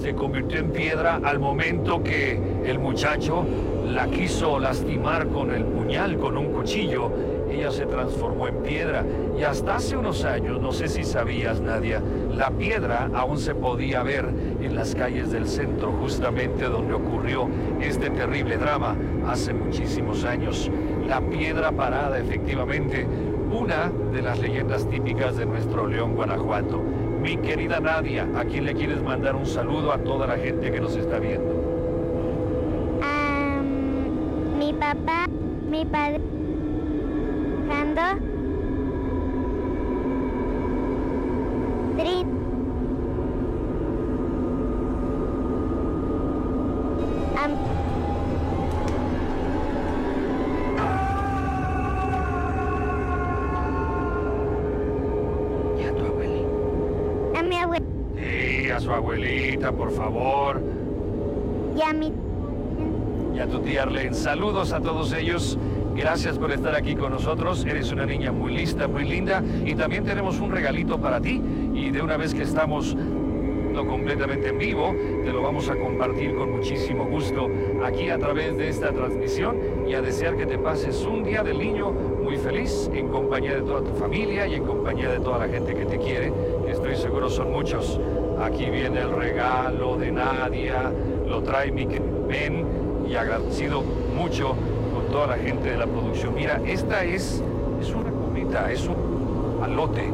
Se 0.00 0.14
convirtió 0.14 0.60
en 0.60 0.70
piedra 0.70 1.20
al 1.22 1.38
momento 1.38 2.02
que 2.02 2.38
el 2.64 2.78
muchacho 2.78 3.44
la 3.86 4.06
quiso 4.08 4.58
lastimar 4.58 5.28
con 5.28 5.50
el 5.50 5.64
puñal, 5.64 6.18
con 6.18 6.36
un 6.36 6.52
cuchillo. 6.52 7.10
Ella 7.50 7.70
se 7.70 7.86
transformó 7.86 8.48
en 8.48 8.56
piedra. 8.62 9.04
Y 9.38 9.42
hasta 9.42 9.76
hace 9.76 9.96
unos 9.96 10.24
años, 10.24 10.60
no 10.60 10.72
sé 10.72 10.88
si 10.88 11.04
sabías, 11.04 11.60
Nadia, 11.60 12.02
la 12.34 12.50
piedra 12.50 13.10
aún 13.14 13.38
se 13.38 13.54
podía 13.54 14.02
ver 14.02 14.26
en 14.60 14.74
las 14.74 14.94
calles 14.94 15.32
del 15.32 15.46
centro, 15.46 15.92
justamente 16.00 16.64
donde 16.64 16.94
ocurrió 16.94 17.48
este 17.80 18.10
terrible 18.10 18.58
drama 18.58 18.96
hace 19.26 19.54
muchísimos 19.54 20.24
años. 20.24 20.70
La 21.08 21.20
piedra 21.20 21.72
parada, 21.72 22.18
efectivamente, 22.18 23.06
una 23.50 23.90
de 24.12 24.22
las 24.22 24.38
leyendas 24.38 24.88
típicas 24.88 25.36
de 25.36 25.46
nuestro 25.46 25.86
León, 25.86 26.14
Guanajuato. 26.14 26.82
Mi 27.22 27.36
querida 27.36 27.80
Nadia, 27.80 28.28
¿a 28.36 28.44
quién 28.44 28.64
le 28.64 28.74
quieres 28.74 29.02
mandar 29.02 29.34
un 29.34 29.46
saludo 29.46 29.92
a 29.92 29.98
toda 29.98 30.26
la 30.26 30.36
gente 30.36 30.70
que 30.70 30.80
nos 30.80 30.96
está 30.96 31.18
viendo? 31.18 31.66
mi 34.58 34.72
papá, 34.72 35.26
mi 35.70 35.84
padre, 35.84 36.20
Jando, 37.68 38.35
por 59.72 59.90
favor. 59.90 60.62
y 61.76 61.82
a 61.82 61.92
mi 61.92 62.12
Y 63.34 63.38
a 63.38 63.46
tu 63.46 63.60
tía 63.60 63.82
Arlene. 63.82 64.14
Saludos 64.14 64.72
a 64.72 64.80
todos 64.80 65.12
ellos. 65.12 65.58
Gracias 65.94 66.38
por 66.38 66.52
estar 66.52 66.74
aquí 66.74 66.94
con 66.94 67.12
nosotros. 67.12 67.64
Eres 67.64 67.90
una 67.92 68.06
niña 68.06 68.32
muy 68.32 68.52
lista, 68.54 68.86
muy 68.86 69.04
linda. 69.04 69.42
Y 69.64 69.74
también 69.74 70.04
tenemos 70.04 70.40
un 70.40 70.50
regalito 70.50 70.98
para 70.98 71.20
ti. 71.20 71.40
Y 71.74 71.90
de 71.90 72.02
una 72.02 72.16
vez 72.16 72.34
que 72.34 72.42
estamos 72.42 72.96
no 73.76 73.86
completamente 73.86 74.48
en 74.48 74.58
vivo, 74.58 74.94
te 75.22 75.30
lo 75.30 75.42
vamos 75.42 75.68
a 75.68 75.76
compartir 75.76 76.34
con 76.34 76.50
muchísimo 76.50 77.04
gusto 77.04 77.50
aquí 77.84 78.08
a 78.08 78.18
través 78.18 78.56
de 78.56 78.70
esta 78.70 78.90
transmisión 78.90 79.58
y 79.86 79.92
a 79.92 80.00
desear 80.00 80.34
que 80.36 80.46
te 80.46 80.56
pases 80.56 81.04
un 81.04 81.22
día 81.22 81.42
del 81.42 81.58
niño 81.58 81.92
muy 81.92 82.38
feliz 82.38 82.90
en 82.94 83.08
compañía 83.08 83.54
de 83.54 83.60
toda 83.60 83.82
tu 83.82 83.92
familia 83.98 84.46
y 84.46 84.54
en 84.54 84.64
compañía 84.64 85.10
de 85.10 85.20
toda 85.20 85.40
la 85.40 85.48
gente 85.48 85.74
que 85.74 85.84
te 85.84 85.98
quiere. 85.98 86.32
Estoy 86.66 86.96
seguro 86.96 87.28
son 87.28 87.52
muchos. 87.52 88.00
Aquí 88.42 88.68
viene 88.70 89.00
el 89.00 89.10
regalo 89.10 89.96
de 89.96 90.12
Nadia, 90.12 90.92
lo 91.26 91.42
trae 91.42 91.70
mi 91.72 91.86
Ben 91.86 92.66
y 93.08 93.14
agradecido 93.14 93.82
mucho 93.82 94.54
con 94.94 95.06
toda 95.10 95.28
la 95.28 95.36
gente 95.36 95.70
de 95.70 95.78
la 95.78 95.86
producción. 95.86 96.34
Mira, 96.34 96.60
esta 96.66 97.04
es, 97.04 97.42
es 97.80 97.90
una 97.94 98.10
comida, 98.10 98.70
es 98.70 98.86
un 98.86 99.60
alote. 99.62 100.12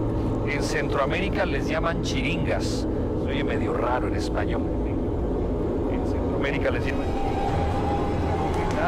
En 0.49 0.63
Centroamérica 0.63 1.45
les 1.47 1.69
llaman 1.69 2.03
chiringas. 2.03 2.87
Se 3.25 3.31
oye 3.31 3.45
medio 3.45 3.73
raro 3.73 4.09
en 4.09 4.17
español. 4.17 4.63
En 5.93 6.07
Centroamérica 6.07 6.71
les 6.71 6.87
llaman 6.87 7.23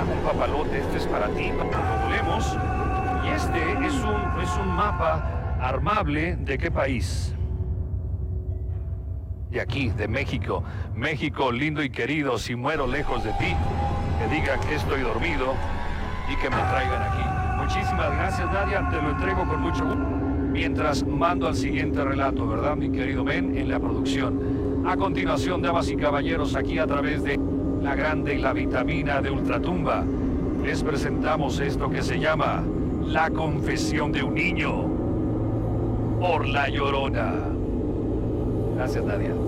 un 0.02 0.18
papalote, 0.26 0.80
este 0.80 0.98
es 0.98 1.06
para 1.06 1.28
ti, 1.28 1.44
que 1.44 2.04
volemos. 2.04 2.56
Y 3.24 3.28
este 3.28 3.86
es 3.86 3.94
un, 3.94 4.42
es 4.42 4.50
un 4.60 4.68
mapa 4.74 5.58
armable 5.60 6.36
de 6.36 6.58
qué 6.58 6.70
país. 6.70 7.33
De 9.54 9.60
aquí, 9.60 9.88
de 9.90 10.08
México. 10.08 10.64
México 10.96 11.52
lindo 11.52 11.80
y 11.80 11.88
querido, 11.88 12.38
si 12.38 12.56
muero 12.56 12.88
lejos 12.88 13.22
de 13.22 13.30
ti, 13.34 13.54
que 14.18 14.34
diga 14.34 14.58
que 14.58 14.74
estoy 14.74 15.02
dormido 15.02 15.54
y 16.28 16.34
que 16.42 16.50
me 16.50 16.56
traigan 16.56 17.00
aquí. 17.00 17.62
Muchísimas 17.62 18.10
gracias, 18.16 18.52
Nadia, 18.52 18.88
te 18.90 18.96
lo 19.00 19.10
entrego 19.10 19.46
con 19.46 19.60
mucho 19.60 19.84
gusto. 19.84 20.04
Mientras 20.50 21.06
mando 21.06 21.46
al 21.46 21.54
siguiente 21.54 22.02
relato, 22.02 22.48
¿verdad, 22.48 22.74
mi 22.74 22.90
querido 22.90 23.22
Ben, 23.22 23.56
en 23.56 23.68
la 23.68 23.78
producción? 23.78 24.82
A 24.88 24.96
continuación, 24.96 25.62
damas 25.62 25.88
y 25.88 25.94
caballeros, 25.94 26.56
aquí 26.56 26.80
a 26.80 26.88
través 26.88 27.22
de 27.22 27.38
la 27.80 27.94
grande 27.94 28.34
y 28.34 28.38
la 28.40 28.52
vitamina 28.52 29.20
de 29.20 29.30
Ultratumba, 29.30 30.02
les 30.64 30.82
presentamos 30.82 31.60
esto 31.60 31.88
que 31.88 32.02
se 32.02 32.18
llama 32.18 32.64
La 33.04 33.30
confesión 33.30 34.10
de 34.10 34.24
un 34.24 34.34
niño 34.34 34.88
por 36.18 36.44
la 36.44 36.68
llorona. 36.68 37.34
Gracias, 38.74 39.04
Nadia. 39.04 39.43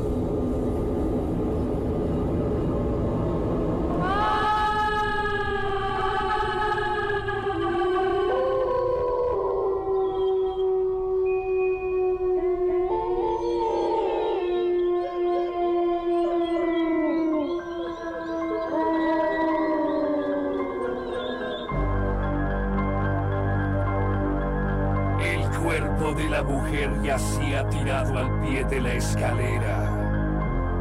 La 26.36 26.42
mujer 26.42 26.90
yacía 27.02 27.66
tirado 27.70 28.18
al 28.18 28.40
pie 28.40 28.62
de 28.64 28.78
la 28.78 28.92
escalera. 28.92 29.90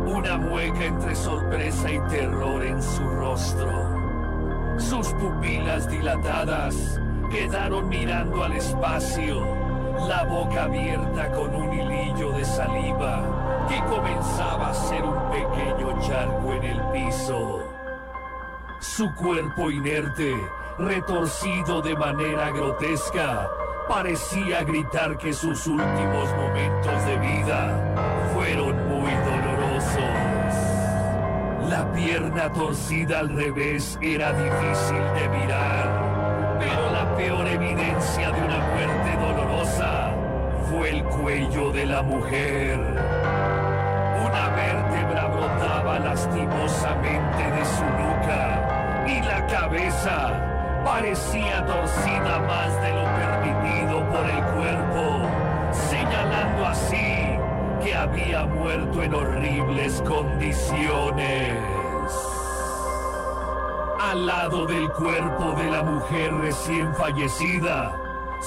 Una 0.05 0.37
mueca 0.37 0.83
entre 0.83 1.15
sorpresa 1.15 1.89
y 1.89 1.99
terror 2.09 2.61
en 2.61 2.83
su 2.83 3.01
rostro. 3.07 3.71
Sus 4.77 5.07
pupilas 5.13 5.89
dilatadas 5.89 6.99
quedaron 7.31 7.87
mirando 7.87 8.43
al 8.43 8.51
espacio, 8.51 9.47
la 10.09 10.25
boca 10.25 10.65
abierta 10.65 11.31
con 11.31 11.55
un 11.55 11.71
hilillo 11.71 12.33
de 12.33 12.43
saliva 12.43 13.65
que 13.69 13.79
comenzaba 13.85 14.71
a 14.71 14.73
ser 14.73 15.05
un 15.05 15.31
pequeño 15.31 16.01
charco 16.01 16.51
en 16.51 16.63
el 16.65 16.81
piso. 16.91 17.63
Su 18.81 19.09
cuerpo 19.15 19.71
inerte, 19.71 20.35
retorcido 20.79 21.81
de 21.81 21.95
manera 21.95 22.51
grotesca, 22.51 23.49
parecía 23.87 24.63
gritar 24.63 25.17
que 25.17 25.33
sus 25.33 25.67
últimos 25.67 26.29
momentos 26.35 27.05
de 27.05 27.17
vida 27.17 28.29
fueron 28.33 28.75
muy 28.87 29.11
dolorosos. 29.11 30.25
La 31.69 31.91
pierna 31.93 32.51
torcida 32.51 33.19
al 33.19 33.29
revés 33.29 33.97
era 34.01 34.33
difícil 34.33 35.03
de 35.15 35.29
mirar, 35.29 36.57
pero 36.59 36.91
la 36.91 37.15
peor 37.15 37.47
evidencia 37.47 38.31
de 38.31 38.43
una 38.43 38.57
muerte 38.57 39.17
dolorosa 39.19 40.13
fue 40.69 40.89
el 40.89 41.03
cuello 41.03 41.71
de 41.71 41.85
la 41.85 42.01
mujer. 42.01 42.79
Una 44.25 44.49
vértebra 44.49 45.27
brotaba 45.27 45.99
lastimosamente 45.99 47.51
de 47.51 47.65
su 47.65 47.83
nuca 47.83 49.05
y 49.07 49.21
la 49.21 49.45
cabeza 49.47 50.54
parecía 50.85 51.65
torcida 51.65 52.39
más 52.47 52.81
de 52.81 52.93
lo 52.93 53.03
permitido 53.15 54.07
por 54.07 54.29
el 54.29 54.43
cuerpo, 54.53 55.27
señalando 55.89 56.67
así 56.67 57.37
que 57.83 57.95
había 57.95 58.45
muerto 58.45 59.01
en 59.01 59.13
horribles 59.15 60.01
condiciones. 60.03 61.57
Al 63.99 64.27
lado 64.27 64.67
del 64.67 64.87
cuerpo 64.91 65.53
de 65.57 65.71
la 65.71 65.81
mujer 65.81 66.31
recién 66.35 66.93
fallecida, 66.93 67.99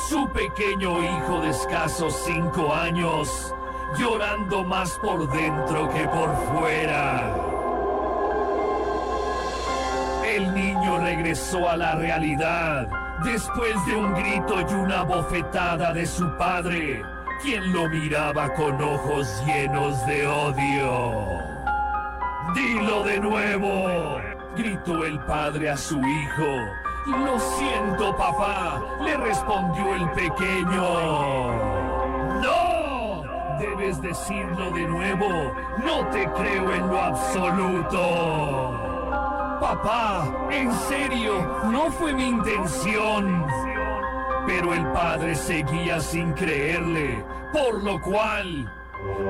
su 0.08 0.28
pequeño 0.28 1.02
hijo 1.02 1.40
de 1.40 1.50
escasos 1.50 2.14
cinco 2.24 2.72
años, 2.72 3.52
llorando 3.98 4.62
más 4.62 4.92
por 5.00 5.28
dentro 5.28 5.90
que 5.90 6.06
por 6.06 6.32
fuera. 6.52 7.47
Regresó 11.00 11.68
a 11.68 11.76
la 11.76 11.94
realidad 11.94 12.88
después 13.24 13.74
de 13.86 13.96
un 13.96 14.14
grito 14.14 14.60
y 14.60 14.74
una 14.74 15.02
bofetada 15.02 15.92
de 15.92 16.06
su 16.06 16.36
padre, 16.36 17.02
quien 17.42 17.72
lo 17.72 17.88
miraba 17.88 18.52
con 18.54 18.82
ojos 18.82 19.42
llenos 19.46 20.04
de 20.06 20.26
odio. 20.26 21.40
Dilo 22.54 23.04
de 23.04 23.20
nuevo, 23.20 24.20
gritó 24.56 25.04
el 25.04 25.18
padre 25.20 25.70
a 25.70 25.76
su 25.76 25.98
hijo. 25.98 26.46
Lo 27.06 27.38
siento, 27.38 28.16
papá, 28.16 28.82
le 29.00 29.16
respondió 29.16 29.94
el 29.94 30.10
pequeño. 30.10 31.54
¡No! 32.42 33.22
Debes 33.58 34.00
decirlo 34.02 34.70
de 34.72 34.86
nuevo. 34.86 35.54
No 35.84 36.06
te 36.08 36.28
creo 36.32 36.72
en 36.72 36.88
lo 36.88 37.00
absoluto. 37.00 38.87
Papá, 39.60 40.24
en 40.50 40.72
serio, 40.72 41.62
no 41.64 41.90
fue 41.90 42.12
mi 42.12 42.28
intención. 42.28 43.44
Pero 44.46 44.72
el 44.72 44.86
padre 44.92 45.34
seguía 45.34 46.00
sin 46.00 46.32
creerle, 46.32 47.24
por 47.52 47.82
lo 47.82 48.00
cual 48.00 48.72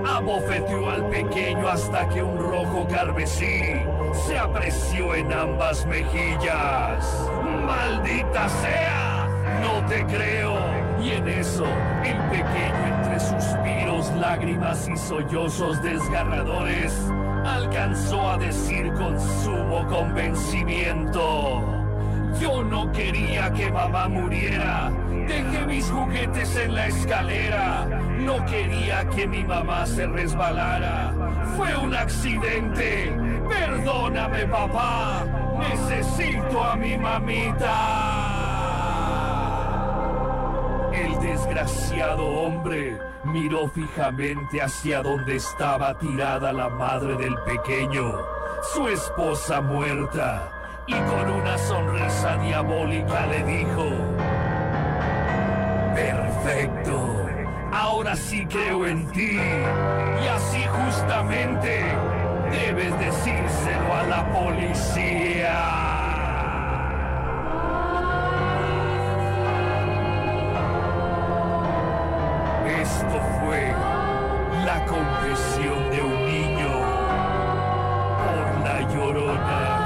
abofeteó 0.06 0.90
al 0.90 1.08
pequeño 1.08 1.68
hasta 1.68 2.08
que 2.08 2.22
un 2.22 2.38
rojo 2.38 2.86
carmesí 2.88 3.80
se 4.26 4.38
apreció 4.38 5.14
en 5.14 5.32
ambas 5.32 5.86
mejillas. 5.86 7.30
¡Maldita 7.66 8.48
sea! 8.48 9.28
No 9.62 9.84
te 9.86 10.04
creo. 10.06 10.56
Y 11.00 11.10
en 11.10 11.28
eso, 11.28 11.64
el 12.04 12.18
pequeño 12.28 12.86
entre 12.86 13.20
suspiros, 13.20 14.10
lágrimas 14.16 14.88
y 14.88 14.96
sollozos 14.96 15.80
desgarradores, 15.82 16.92
alcanzó 17.54 18.30
a 18.30 18.38
decir 18.38 18.92
con 18.94 19.18
sumo 19.20 19.86
convencimiento. 19.88 21.62
Yo 22.40 22.62
no 22.62 22.90
quería 22.92 23.52
que 23.52 23.70
mamá 23.70 24.08
muriera. 24.08 24.90
Dejé 25.26 25.66
mis 25.66 25.90
juguetes 25.90 26.56
en 26.56 26.74
la 26.74 26.86
escalera. 26.86 27.86
No 28.18 28.44
quería 28.46 29.08
que 29.08 29.26
mi 29.26 29.44
mamá 29.44 29.86
se 29.86 30.06
resbalara. 30.06 31.12
Fue 31.56 31.76
un 31.76 31.94
accidente. 31.94 33.12
Perdóname, 33.48 34.46
papá. 34.46 35.24
Necesito 35.58 36.62
a 36.62 36.76
mi 36.76 36.96
mamita. 36.96 38.17
El 40.98 41.20
desgraciado 41.20 42.26
hombre 42.26 42.98
miró 43.22 43.68
fijamente 43.68 44.60
hacia 44.60 45.00
donde 45.00 45.36
estaba 45.36 45.96
tirada 45.96 46.52
la 46.52 46.68
madre 46.68 47.14
del 47.16 47.36
pequeño, 47.42 48.16
su 48.74 48.88
esposa 48.88 49.60
muerta, 49.60 50.50
y 50.88 50.94
con 50.94 51.30
una 51.30 51.56
sonrisa 51.56 52.36
diabólica 52.38 53.26
le 53.26 53.44
dijo, 53.44 53.84
Perfecto, 55.94 57.26
ahora 57.72 58.16
sí 58.16 58.44
creo 58.46 58.84
en 58.84 59.06
ti, 59.12 59.38
y 59.38 60.26
así 60.26 60.64
justamente 60.66 61.84
debes 62.50 62.98
decírselo 62.98 63.94
a 63.94 64.02
la 64.02 64.32
policía. 64.32 65.27
Fue 73.40 73.72
la 74.64 74.84
confesión 74.86 75.90
de 75.90 76.02
un 76.02 76.26
niño 76.26 76.70
por 78.18 78.64
la 78.64 78.80
llorona 78.92 79.77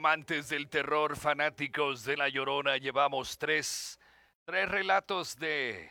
Amantes 0.00 0.48
del 0.48 0.70
terror, 0.70 1.14
fanáticos 1.14 2.04
de 2.04 2.16
La 2.16 2.30
Llorona, 2.30 2.78
llevamos 2.78 3.36
tres, 3.36 4.00
tres 4.46 4.66
relatos 4.66 5.38
de, 5.38 5.90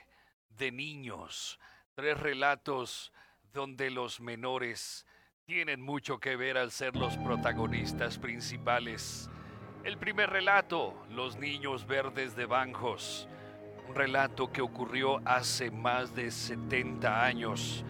de 0.57 0.71
niños, 0.71 1.59
tres 1.93 2.19
relatos 2.19 3.13
donde 3.53 3.91
los 3.91 4.19
menores 4.19 5.05
tienen 5.45 5.79
mucho 5.79 6.19
que 6.19 6.35
ver 6.35 6.57
al 6.57 6.71
ser 6.71 6.95
los 6.95 7.17
protagonistas 7.17 8.17
principales. 8.17 9.29
El 9.83 9.99
primer 9.99 10.31
relato, 10.31 10.99
Los 11.11 11.35
Niños 11.35 11.85
Verdes 11.85 12.35
de 12.35 12.47
Banjos, 12.47 13.29
un 13.87 13.93
relato 13.93 14.51
que 14.51 14.63
ocurrió 14.63 15.21
hace 15.23 15.69
más 15.69 16.15
de 16.15 16.31
70 16.31 17.23
años. 17.23 17.85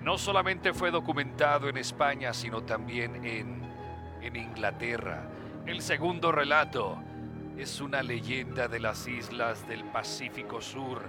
No 0.00 0.16
solamente 0.16 0.72
fue 0.72 0.90
documentado 0.90 1.68
en 1.68 1.76
España, 1.76 2.32
sino 2.32 2.62
también 2.62 3.22
en, 3.26 3.62
en 4.22 4.34
Inglaterra. 4.34 5.28
El 5.68 5.82
segundo 5.82 6.32
relato 6.32 6.96
es 7.58 7.82
una 7.82 8.02
leyenda 8.02 8.68
de 8.68 8.80
las 8.80 9.06
islas 9.06 9.68
del 9.68 9.84
Pacífico 9.84 10.62
Sur, 10.62 11.02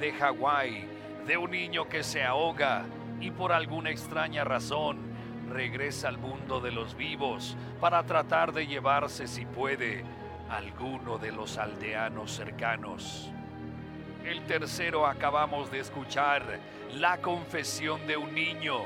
de 0.00 0.14
Hawái, 0.14 0.88
de 1.26 1.36
un 1.36 1.50
niño 1.50 1.90
que 1.90 2.02
se 2.02 2.24
ahoga 2.24 2.86
y 3.20 3.30
por 3.30 3.52
alguna 3.52 3.90
extraña 3.90 4.44
razón 4.44 4.96
regresa 5.50 6.08
al 6.08 6.16
mundo 6.16 6.58
de 6.62 6.72
los 6.72 6.96
vivos 6.96 7.54
para 7.82 8.02
tratar 8.04 8.54
de 8.54 8.66
llevarse, 8.66 9.26
si 9.26 9.44
puede, 9.44 10.06
alguno 10.48 11.18
de 11.18 11.30
los 11.30 11.58
aldeanos 11.58 12.32
cercanos. 12.32 13.30
El 14.24 14.42
tercero 14.46 15.06
acabamos 15.06 15.70
de 15.70 15.80
escuchar 15.80 16.60
la 16.94 17.18
confesión 17.18 18.06
de 18.06 18.16
un 18.16 18.34
niño, 18.34 18.78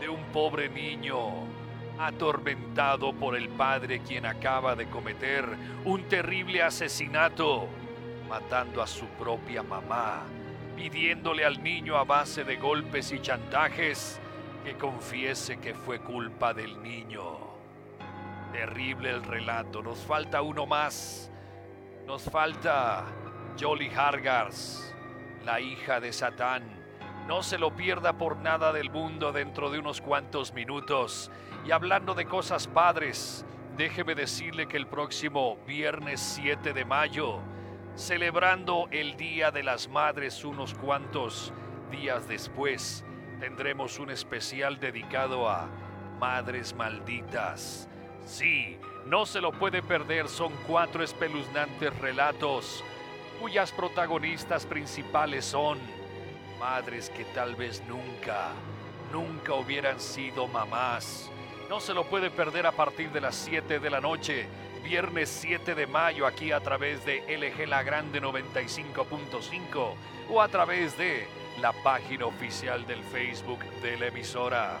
de 0.00 0.08
un 0.08 0.24
pobre 0.32 0.68
niño 0.68 1.46
atormentado 1.98 3.12
por 3.12 3.36
el 3.36 3.48
padre 3.48 4.00
quien 4.00 4.26
acaba 4.26 4.74
de 4.74 4.86
cometer 4.86 5.44
un 5.84 6.02
terrible 6.08 6.62
asesinato, 6.62 7.68
matando 8.28 8.82
a 8.82 8.86
su 8.86 9.06
propia 9.06 9.62
mamá, 9.62 10.24
pidiéndole 10.76 11.44
al 11.44 11.62
niño 11.62 11.96
a 11.96 12.04
base 12.04 12.44
de 12.44 12.56
golpes 12.56 13.12
y 13.12 13.20
chantajes 13.20 14.20
que 14.64 14.74
confiese 14.74 15.58
que 15.58 15.74
fue 15.74 16.00
culpa 16.00 16.52
del 16.52 16.82
niño. 16.82 17.38
Terrible 18.52 19.10
el 19.10 19.22
relato, 19.22 19.82
nos 19.82 19.98
falta 19.98 20.42
uno 20.42 20.66
más. 20.66 21.30
Nos 22.06 22.22
falta 22.22 23.04
Jolly 23.60 23.90
Hargars, 23.94 24.94
la 25.44 25.60
hija 25.60 26.00
de 26.00 26.12
Satán. 26.12 26.75
No 27.26 27.42
se 27.42 27.58
lo 27.58 27.74
pierda 27.74 28.12
por 28.12 28.36
nada 28.36 28.72
del 28.72 28.88
mundo 28.90 29.32
dentro 29.32 29.68
de 29.70 29.80
unos 29.80 30.00
cuantos 30.00 30.54
minutos. 30.54 31.30
Y 31.66 31.72
hablando 31.72 32.14
de 32.14 32.24
cosas 32.26 32.68
padres, 32.68 33.44
déjeme 33.76 34.14
decirle 34.14 34.68
que 34.68 34.76
el 34.76 34.86
próximo 34.86 35.58
viernes 35.66 36.20
7 36.20 36.72
de 36.72 36.84
mayo, 36.84 37.40
celebrando 37.96 38.86
el 38.92 39.16
Día 39.16 39.50
de 39.50 39.64
las 39.64 39.88
Madres 39.88 40.44
unos 40.44 40.74
cuantos 40.74 41.52
días 41.90 42.28
después, 42.28 43.04
tendremos 43.40 43.98
un 43.98 44.10
especial 44.10 44.78
dedicado 44.78 45.48
a 45.48 45.68
Madres 46.20 46.74
Malditas. 46.74 47.88
Sí, 48.24 48.78
no 49.04 49.26
se 49.26 49.40
lo 49.40 49.50
puede 49.50 49.82
perder, 49.82 50.28
son 50.28 50.52
cuatro 50.66 51.02
espeluznantes 51.02 51.96
relatos 51.98 52.84
cuyas 53.40 53.72
protagonistas 53.72 54.64
principales 54.64 55.44
son 55.44 55.78
madres 56.58 57.10
que 57.10 57.24
tal 57.26 57.54
vez 57.54 57.82
nunca, 57.86 58.52
nunca 59.12 59.54
hubieran 59.54 60.00
sido 60.00 60.46
mamás 60.48 61.30
no 61.68 61.80
se 61.80 61.94
lo 61.94 62.04
puede 62.04 62.30
perder 62.30 62.66
a 62.66 62.72
partir 62.72 63.10
de 63.10 63.20
las 63.20 63.34
7 63.34 63.80
de 63.80 63.90
la 63.90 64.00
noche, 64.00 64.46
viernes 64.84 65.28
7 65.28 65.74
de 65.74 65.86
mayo, 65.86 66.26
aquí 66.26 66.52
a 66.52 66.60
través 66.60 67.04
de 67.04 67.24
LG 67.36 67.66
La 67.68 67.82
Grande 67.82 68.22
95.5 68.22 69.94
o 70.30 70.40
a 70.40 70.48
través 70.48 70.96
de 70.96 71.26
la 71.60 71.72
página 71.72 72.26
oficial 72.26 72.86
del 72.86 73.02
Facebook 73.02 73.58
de 73.82 73.98
la 73.98 74.06
emisora. 74.06 74.78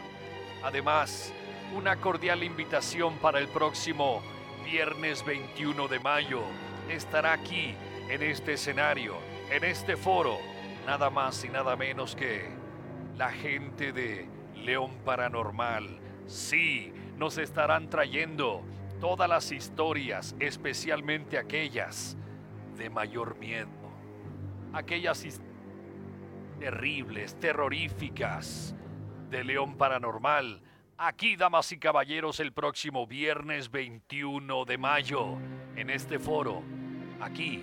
Además, 0.62 1.32
una 1.74 1.96
cordial 1.96 2.44
invitación 2.44 3.18
para 3.18 3.40
el 3.40 3.48
próximo 3.48 4.22
viernes 4.64 5.24
21 5.24 5.88
de 5.88 5.98
mayo. 5.98 6.42
Estará 6.88 7.32
aquí, 7.32 7.74
en 8.08 8.22
este 8.22 8.52
escenario, 8.52 9.16
en 9.50 9.64
este 9.64 9.96
foro, 9.96 10.38
nada 10.86 11.10
más 11.10 11.44
y 11.44 11.48
nada 11.48 11.76
menos 11.76 12.16
que 12.16 12.48
la 13.16 13.30
gente 13.30 13.92
de 13.92 14.28
León 14.54 14.98
Paranormal 15.04 16.06
Sí, 16.26 16.92
nos 17.16 17.38
estarán 17.38 17.88
trayendo 17.88 18.62
todas 19.00 19.28
las 19.28 19.52
historias, 19.52 20.34
especialmente 20.40 21.38
aquellas 21.38 22.16
de 22.76 22.90
mayor 22.90 23.36
miedo. 23.38 23.68
Aquellas 24.72 25.40
terribles, 26.58 27.38
terroríficas 27.38 28.74
de 29.30 29.44
León 29.44 29.76
Paranormal. 29.76 30.62
Aquí, 30.98 31.36
damas 31.36 31.70
y 31.70 31.78
caballeros, 31.78 32.40
el 32.40 32.52
próximo 32.52 33.06
viernes 33.06 33.70
21 33.70 34.64
de 34.64 34.78
mayo, 34.78 35.38
en 35.76 35.90
este 35.90 36.18
foro, 36.18 36.62
aquí, 37.20 37.62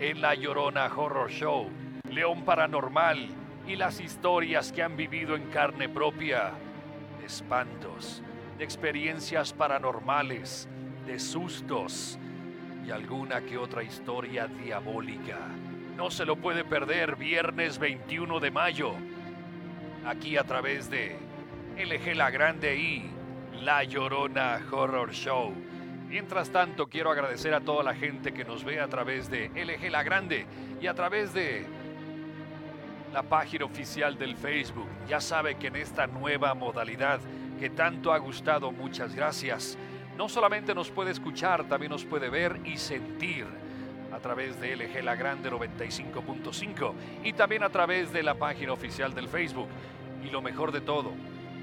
en 0.00 0.20
La 0.20 0.34
Llorona 0.34 0.86
Horror 0.86 1.30
Show, 1.30 1.70
León 2.12 2.44
Paranormal 2.44 3.28
y 3.66 3.76
las 3.76 3.98
historias 3.98 4.70
que 4.70 4.82
han 4.82 4.96
vivido 4.96 5.34
en 5.34 5.44
carne 5.48 5.88
propia 5.88 6.52
de 7.18 7.24
espantos, 7.24 8.22
de 8.58 8.64
experiencias 8.64 9.54
paranormales, 9.54 10.68
de 11.06 11.18
sustos 11.18 12.18
y 12.86 12.90
alguna 12.90 13.40
que 13.40 13.56
otra 13.56 13.82
historia 13.82 14.46
diabólica. 14.46 15.38
No 15.96 16.10
se 16.10 16.26
lo 16.26 16.36
puede 16.36 16.64
perder 16.64 17.16
viernes 17.16 17.78
21 17.78 18.40
de 18.40 18.50
mayo, 18.50 18.92
aquí 20.06 20.36
a 20.36 20.44
través 20.44 20.90
de 20.90 21.16
LG 21.78 22.14
La 22.14 22.30
Grande 22.30 22.76
y 22.76 23.10
La 23.62 23.84
Llorona 23.84 24.60
Horror 24.70 25.12
Show. 25.12 25.54
Mientras 26.08 26.50
tanto, 26.50 26.88
quiero 26.88 27.10
agradecer 27.10 27.54
a 27.54 27.60
toda 27.60 27.82
la 27.82 27.94
gente 27.94 28.34
que 28.34 28.44
nos 28.44 28.64
ve 28.64 28.80
a 28.80 28.88
través 28.88 29.30
de 29.30 29.48
LG 29.48 29.90
La 29.90 30.02
Grande 30.02 30.44
y 30.78 30.86
a 30.86 30.94
través 30.94 31.32
de 31.32 31.64
la 33.12 33.22
página 33.22 33.64
oficial 33.64 34.16
del 34.16 34.36
Facebook. 34.36 34.88
Ya 35.06 35.20
sabe 35.20 35.56
que 35.56 35.66
en 35.66 35.76
esta 35.76 36.06
nueva 36.06 36.54
modalidad 36.54 37.20
que 37.58 37.70
tanto 37.70 38.12
ha 38.12 38.18
gustado, 38.18 38.72
muchas 38.72 39.14
gracias. 39.14 39.76
No 40.16 40.28
solamente 40.28 40.74
nos 40.74 40.90
puede 40.90 41.10
escuchar, 41.10 41.68
también 41.68 41.92
nos 41.92 42.04
puede 42.04 42.28
ver 42.28 42.58
y 42.64 42.76
sentir 42.76 43.46
a 44.12 44.18
través 44.18 44.60
de 44.60 44.76
LG 44.76 45.02
La 45.04 45.14
Grande 45.14 45.50
95.5 45.50 46.92
y 47.24 47.32
también 47.32 47.62
a 47.62 47.70
través 47.70 48.12
de 48.12 48.22
la 48.22 48.34
página 48.34 48.72
oficial 48.72 49.14
del 49.14 49.28
Facebook. 49.28 49.68
Y 50.24 50.30
lo 50.30 50.42
mejor 50.42 50.72
de 50.72 50.80
todo 50.80 51.12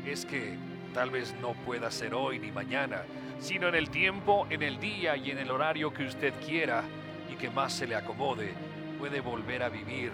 es 0.06 0.26
que 0.26 0.58
tal 0.94 1.10
vez 1.10 1.36
no 1.42 1.54
pueda 1.66 1.92
ser 1.92 2.14
hoy 2.14 2.40
ni 2.40 2.52
mañana, 2.52 3.04
sino 3.40 3.68
en 3.68 3.76
el 3.76 3.90
tiempo, 3.90 4.48
en 4.50 4.64
el 4.64 4.80
día 4.80 5.16
y 5.16 5.32
en 5.32 5.38
el 5.38 5.52
horario 5.52 5.94
que 5.94 6.06
usted 6.06 6.34
quiera 6.46 6.84
y 7.32 7.36
que 7.36 7.50
más 7.50 7.74
se 7.74 7.88
le 7.88 7.96
acomode, 7.96 8.54
puede 9.00 9.22
volver 9.22 9.64
a 9.64 9.70
vivir 9.70 10.12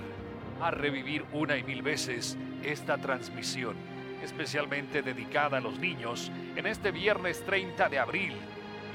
a 0.61 0.71
revivir 0.71 1.25
una 1.33 1.57
y 1.57 1.63
mil 1.63 1.81
veces 1.81 2.37
esta 2.63 2.97
transmisión, 2.97 3.75
especialmente 4.23 5.01
dedicada 5.01 5.57
a 5.57 5.61
los 5.61 5.79
niños, 5.79 6.31
en 6.55 6.65
este 6.65 6.91
viernes 6.91 7.43
30 7.45 7.89
de 7.89 7.99
abril, 7.99 8.33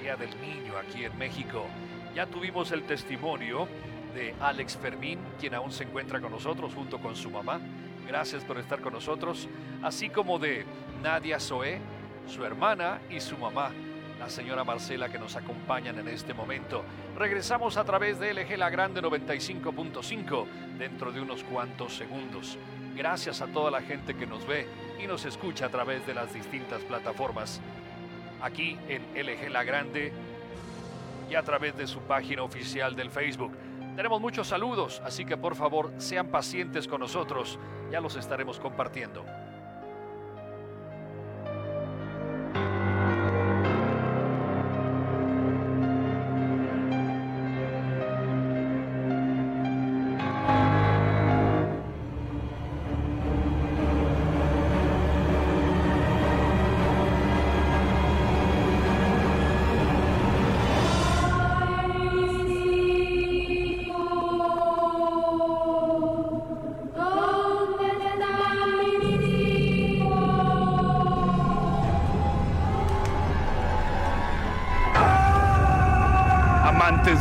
Día 0.01 0.17
del 0.17 0.31
Niño 0.41 0.77
aquí 0.77 1.05
en 1.05 1.17
México. 1.19 1.67
Ya 2.15 2.27
tuvimos 2.27 2.73
el 2.73 2.85
testimonio 2.85 3.69
de 4.15 4.35
Alex 4.41 4.77
Fermín, 4.77 5.19
quien 5.39 5.55
aún 5.55 5.71
se 5.71 5.85
encuentra 5.85 6.21
con 6.21 6.33
nosotros 6.33 6.75
junto 6.75 6.99
con 6.99 7.15
su 7.15 7.31
mamá. 7.31 7.61
Gracias 8.09 8.45
por 8.45 8.59
estar 8.59 8.81
con 8.81 8.93
nosotros, 8.93 9.49
así 9.83 10.09
como 10.09 10.39
de 10.39 10.65
Nadia 11.03 11.39
Zoé, 11.39 11.81
su 12.27 12.45
hermana 12.45 13.01
y 13.11 13.21
su 13.21 13.37
mamá 13.37 13.73
la 14.21 14.29
señora 14.29 14.65
Marcela 14.65 15.09
que 15.09 15.19
nos 15.19 15.35
acompañan 15.35 15.99
en 15.99 16.09
este 16.09 16.35
momento. 16.35 16.85
Regresamos 17.17 17.79
a 17.79 17.85
través 17.85 18.21
de 18.21 18.35
LG 18.35 18.59
La 18.59 18.69
Grande 18.69 19.01
95.5 19.01 20.47
dentro 20.79 21.11
de 21.11 21.23
unos 21.23 21.43
cuantos 21.43 21.97
segundos. 21.97 22.59
Gracias 22.95 23.41
a 23.41 23.47
toda 23.47 23.71
la 23.71 23.81
gente 23.81 24.15
que 24.15 24.27
nos 24.27 24.47
ve 24.47 24.67
y 25.03 25.07
nos 25.07 25.25
escucha 25.25 25.67
a 25.67 25.69
través 25.71 26.07
de 26.07 26.13
las 26.13 26.35
distintas 26.35 26.83
plataformas. 26.83 27.63
Aquí 28.43 28.77
en 28.89 29.03
LG 29.15 29.51
La 29.51 29.65
Grande 29.65 30.13
y 31.31 31.35
a 31.35 31.43
través 31.43 31.75
de 31.79 31.87
su 31.87 32.01
página 32.01 32.43
oficial 32.43 32.95
del 32.95 33.11
Facebook. 33.11 33.57
Tenemos 33.97 34.21
muchos 34.21 34.49
saludos, 34.49 35.01
así 35.03 35.25
que 35.25 35.39
por 35.39 35.55
favor 35.57 35.93
sean 35.97 36.27
pacientes 36.27 36.87
con 36.87 37.01
nosotros, 37.01 37.59
ya 37.91 38.03
los 38.03 38.17
estaremos 38.17 38.61
compartiendo. 38.61 39.25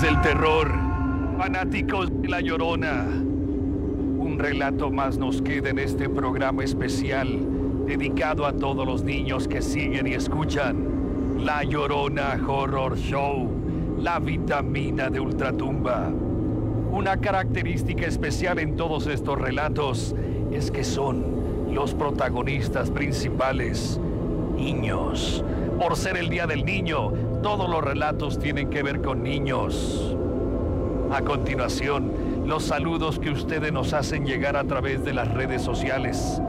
Del 0.02 0.22
terror, 0.22 0.72
fanáticos 1.38 2.10
de 2.22 2.30
La 2.30 2.40
Llorona, 2.40 3.04
un 3.04 4.38
relato 4.40 4.90
más 4.90 5.18
nos 5.18 5.42
queda 5.42 5.72
en 5.72 5.80
este 5.80 6.08
programa 6.08 6.64
especial 6.64 7.28
dedicado 7.86 8.46
a 8.46 8.54
todos 8.54 8.88
los 8.88 9.04
niños 9.04 9.50
que 9.50 9.62
siguen 9.62 10.08
y 10.08 10.14
escuchan 10.14 11.44
La 11.44 11.66
Llorona 11.66 12.40
Horror 12.48 12.98
Show, 12.98 13.50
la 14.00 14.20
vitamina 14.20 15.10
de 15.10 15.20
Ultratumba. 15.20 16.10
Una 16.92 17.18
característica 17.18 18.06
especial 18.06 18.60
en 18.60 18.78
todos 18.78 19.06
estos 19.06 19.38
relatos 19.38 20.16
es 20.54 20.72
que 20.72 20.86
son 20.86 21.74
los 21.74 21.94
protagonistas 21.94 22.90
principales 22.90 24.00
niños. 24.56 25.44
Por 25.78 25.98
ser 25.98 26.16
el 26.16 26.30
Día 26.30 26.48
del 26.48 26.64
Niño, 26.64 27.12
todos 27.42 27.70
los 27.70 27.84
relatos 27.84 28.40
tienen 28.40 28.70
que 28.70 28.84
ver 28.84 29.02
con 29.02 29.24
niños. 29.24 30.16
A 31.12 31.22
continuación, 31.22 32.12
los 32.46 32.64
saludos 32.64 33.20
que 33.20 33.32
ustedes 33.32 33.72
nos 33.72 33.94
hacen 33.94 34.26
llegar 34.26 34.56
a 34.58 34.64
través 34.64 35.04
de 35.04 35.14
las 35.14 35.28
redes 35.34 35.62
sociales. 35.62 36.42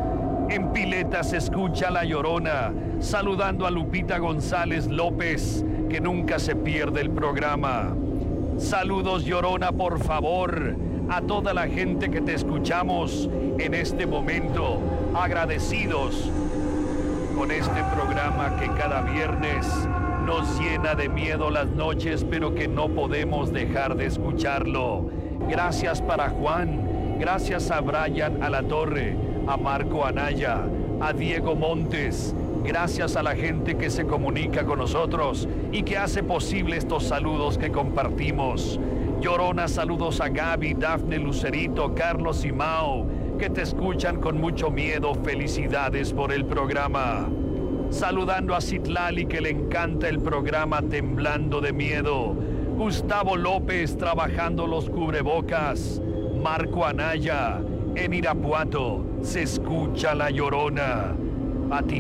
En 0.49 0.73
Pileta 0.73 1.23
se 1.23 1.37
escucha 1.37 1.91
La 1.91 2.05
Llorona, 2.05 2.73
saludando 2.99 3.67
a 3.67 3.71
Lupita 3.71 4.19
González 4.19 4.89
López, 4.89 5.65
que 5.89 6.01
nunca 6.01 6.39
se 6.39 6.57
pierde 6.57 7.01
el 7.01 7.11
programa. 7.11 7.95
Saludos 8.59 9.25
Llorona, 9.25 9.73
por 9.73 10.03
favor, 10.03 10.75
a 11.09 11.23
toda 11.23 11.55
la 11.55 11.69
gente 11.69 12.11
que 12.11 12.21
te 12.21 12.35
escuchamos 12.35 13.31
en 13.59 13.75
este 13.75 14.07
momento. 14.07 14.81
Agradecidos 15.15 16.31
con 17.37 17.51
este 17.51 17.83
programa 17.95 18.57
que 18.57 18.67
cada 18.69 19.03
viernes 19.03 19.67
nos 20.31 20.61
llena 20.61 20.95
de 20.95 21.09
miedo 21.09 21.51
las 21.51 21.67
noches, 21.67 22.25
pero 22.31 22.55
que 22.55 22.69
no 22.69 22.89
podemos 22.89 23.53
dejar 23.53 23.97
de 23.97 24.07
escucharlo. 24.07 25.11
Gracias 25.49 26.01
para 26.01 26.31
Juan, 26.31 27.17
gracias 27.19 27.69
a 27.73 27.81
Brian 27.81 28.41
Alatorre, 28.41 29.17
a 29.49 29.57
Marco 29.57 30.07
Anaya, 30.07 30.69
a 31.01 31.13
Diego 31.13 31.57
Montes, 31.57 32.33
gracias 32.63 33.17
a 33.17 33.25
la 33.25 33.35
gente 33.35 33.77
que 33.77 33.91
se 33.91 34.07
comunica 34.07 34.65
con 34.65 34.79
nosotros 34.79 35.49
y 35.73 35.83
que 35.83 35.99
hace 35.99 36.23
posible 36.23 36.77
estos 36.77 37.03
saludos 37.03 37.59
que 37.59 37.73
compartimos. 37.73 38.79
Llorona, 39.21 39.67
saludos 39.67 40.21
a 40.21 40.29
Gaby, 40.29 40.75
Dafne 40.75 41.19
Lucerito, 41.19 41.93
Carlos 41.93 42.45
y 42.45 42.53
Mao, 42.53 43.05
que 43.37 43.51
te 43.51 43.63
escuchan 43.63 44.21
con 44.21 44.41
mucho 44.41 44.71
miedo. 44.71 45.13
Felicidades 45.25 46.13
por 46.13 46.31
el 46.31 46.45
programa. 46.45 47.29
Saludando 47.91 48.55
a 48.55 48.61
Citlali 48.61 49.27
que 49.27 49.41
le 49.41 49.51
encanta 49.51 50.09
el 50.09 50.21
programa 50.21 50.81
Temblando 50.81 51.61
de 51.61 51.73
Miedo. 51.73 52.35
Gustavo 52.77 53.37
López 53.37 53.97
trabajando 53.99 54.67
los 54.67 54.89
cubrebocas. 54.89 56.01
Marco 56.43 56.87
Anaya. 56.87 57.61
En 57.97 58.15
Irapuato 58.15 59.05
se 59.23 59.43
escucha 59.43 60.15
la 60.15 60.31
llorona. 60.31 61.17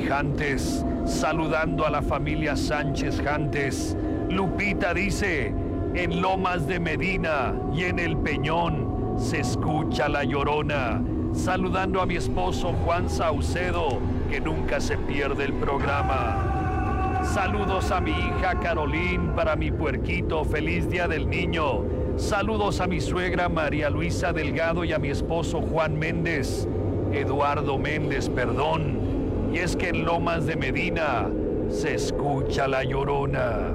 Jantes 0.08 0.84
saludando 1.04 1.86
a 1.86 1.90
la 1.90 2.02
familia 2.02 2.56
Sánchez 2.56 3.20
Jantes. 3.20 3.96
Lupita 4.28 4.94
dice, 4.94 5.52
en 5.94 6.20
Lomas 6.20 6.66
de 6.66 6.80
Medina 6.80 7.54
y 7.74 7.84
en 7.84 7.98
El 7.98 8.16
Peñón 8.16 9.16
se 9.18 9.40
escucha 9.40 10.08
la 10.08 10.24
llorona. 10.24 11.02
Saludando 11.32 12.00
a 12.00 12.06
mi 12.06 12.16
esposo 12.16 12.72
Juan 12.84 13.08
Saucedo, 13.08 14.00
que 14.28 14.40
nunca 14.40 14.80
se 14.80 14.98
pierde 14.98 15.44
el 15.44 15.52
programa. 15.54 17.20
Saludos 17.24 17.90
a 17.92 18.00
mi 18.00 18.10
hija 18.10 18.58
Carolín, 18.60 19.32
para 19.36 19.54
mi 19.54 19.70
puerquito, 19.70 20.44
feliz 20.44 20.90
día 20.90 21.06
del 21.06 21.30
niño. 21.30 21.84
Saludos 22.16 22.80
a 22.80 22.86
mi 22.86 23.00
suegra 23.00 23.48
María 23.48 23.88
Luisa 23.90 24.32
Delgado 24.32 24.84
y 24.84 24.92
a 24.92 24.98
mi 24.98 25.08
esposo 25.08 25.62
Juan 25.62 25.98
Méndez, 25.98 26.66
Eduardo 27.12 27.78
Méndez, 27.78 28.28
perdón. 28.28 29.50
Y 29.52 29.58
es 29.58 29.76
que 29.76 29.90
en 29.90 30.04
Lomas 30.04 30.46
de 30.46 30.56
Medina 30.56 31.28
se 31.68 31.94
escucha 31.94 32.66
la 32.66 32.82
llorona. 32.84 33.74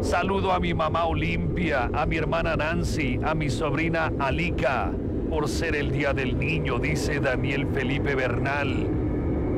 Saludo 0.00 0.52
a 0.52 0.58
mi 0.58 0.74
mamá 0.74 1.04
Olimpia, 1.04 1.88
a 1.94 2.04
mi 2.04 2.16
hermana 2.16 2.56
Nancy, 2.56 3.20
a 3.24 3.34
mi 3.34 3.48
sobrina 3.48 4.12
Alica, 4.18 4.90
por 5.32 5.48
ser 5.48 5.74
el 5.76 5.90
Día 5.90 6.12
del 6.12 6.38
Niño, 6.38 6.78
dice 6.78 7.18
Daniel 7.18 7.66
Felipe 7.72 8.14
Bernal. 8.14 8.86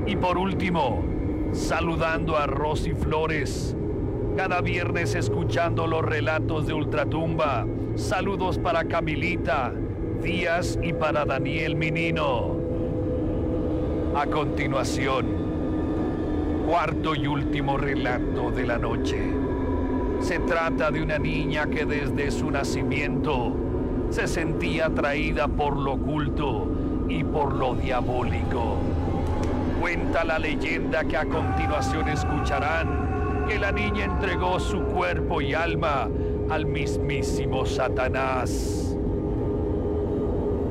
Y 0.06 0.14
por 0.14 0.38
último, 0.38 1.02
saludando 1.50 2.36
a 2.36 2.46
Rosy 2.46 2.92
Flores, 2.92 3.74
cada 4.36 4.60
viernes 4.60 5.16
escuchando 5.16 5.88
los 5.88 6.04
relatos 6.04 6.68
de 6.68 6.74
Ultratumba. 6.74 7.66
Saludos 7.96 8.56
para 8.56 8.84
Camilita 8.84 9.72
Díaz 10.22 10.78
y 10.80 10.92
para 10.92 11.24
Daniel 11.24 11.74
Minino. 11.74 12.54
A 14.14 14.26
continuación, 14.26 15.26
cuarto 16.68 17.16
y 17.16 17.26
último 17.26 17.78
relato 17.78 18.52
de 18.52 18.64
la 18.64 18.78
noche. 18.78 19.18
Se 20.20 20.38
trata 20.38 20.92
de 20.92 21.02
una 21.02 21.18
niña 21.18 21.66
que 21.66 21.84
desde 21.84 22.30
su 22.30 22.48
nacimiento 22.48 23.63
se 24.14 24.28
sentía 24.28 24.86
atraída 24.86 25.48
por 25.48 25.76
lo 25.76 25.94
oculto 25.94 26.68
y 27.08 27.24
por 27.24 27.52
lo 27.52 27.74
diabólico. 27.74 28.76
Cuenta 29.80 30.22
la 30.22 30.38
leyenda 30.38 31.02
que 31.02 31.16
a 31.16 31.24
continuación 31.24 32.08
escucharán 32.08 33.44
que 33.48 33.58
la 33.58 33.72
niña 33.72 34.04
entregó 34.04 34.60
su 34.60 34.82
cuerpo 34.82 35.40
y 35.40 35.52
alma 35.52 36.08
al 36.48 36.64
mismísimo 36.64 37.66
Satanás. 37.66 38.96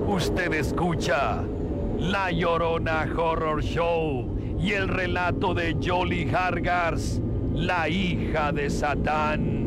Usted 0.08 0.54
escucha 0.54 1.44
La 2.00 2.32
Llorona 2.32 3.06
Horror 3.14 3.62
Show 3.62 4.38
y 4.58 4.72
el 4.72 4.88
relato 4.88 5.54
de 5.54 5.76
Jolly 5.84 6.34
Hargars, 6.34 7.22
la 7.54 7.90
hija 7.90 8.54
de 8.54 8.70
Satán. 8.70 9.63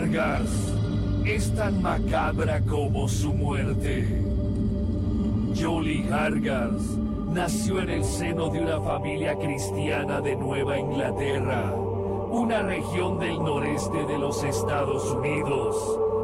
Hargas 0.00 0.48
es 1.26 1.54
tan 1.54 1.82
macabra 1.82 2.62
como 2.62 3.06
su 3.06 3.34
muerte. 3.34 4.08
Jolie 5.54 6.10
Hargas 6.10 6.80
nació 7.30 7.82
en 7.82 7.90
el 7.90 8.02
seno 8.02 8.48
de 8.48 8.62
una 8.62 8.80
familia 8.80 9.36
cristiana 9.36 10.22
de 10.22 10.36
Nueva 10.36 10.78
Inglaterra, 10.78 11.74
una 12.30 12.62
región 12.62 13.18
del 13.18 13.40
noreste 13.40 14.06
de 14.06 14.18
los 14.18 14.42
Estados 14.42 15.04
Unidos, 15.12 15.76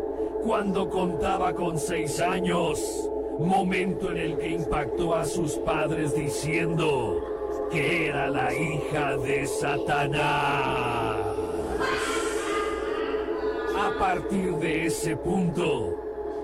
cuando 0.43 0.89
contaba 0.89 1.53
con 1.53 1.79
seis 1.79 2.19
años, 2.19 3.09
momento 3.39 4.11
en 4.11 4.17
el 4.17 4.37
que 4.37 4.49
impactó 4.49 5.15
a 5.15 5.25
sus 5.25 5.53
padres 5.53 6.13
diciendo 6.13 7.19
que 7.71 8.07
era 8.07 8.29
la 8.29 8.53
hija 8.53 9.17
de 9.17 9.47
Satanás. 9.47 11.17
A 13.75 13.99
partir 13.99 14.55
de 14.55 14.85
ese 14.87 15.15
punto, 15.15 15.95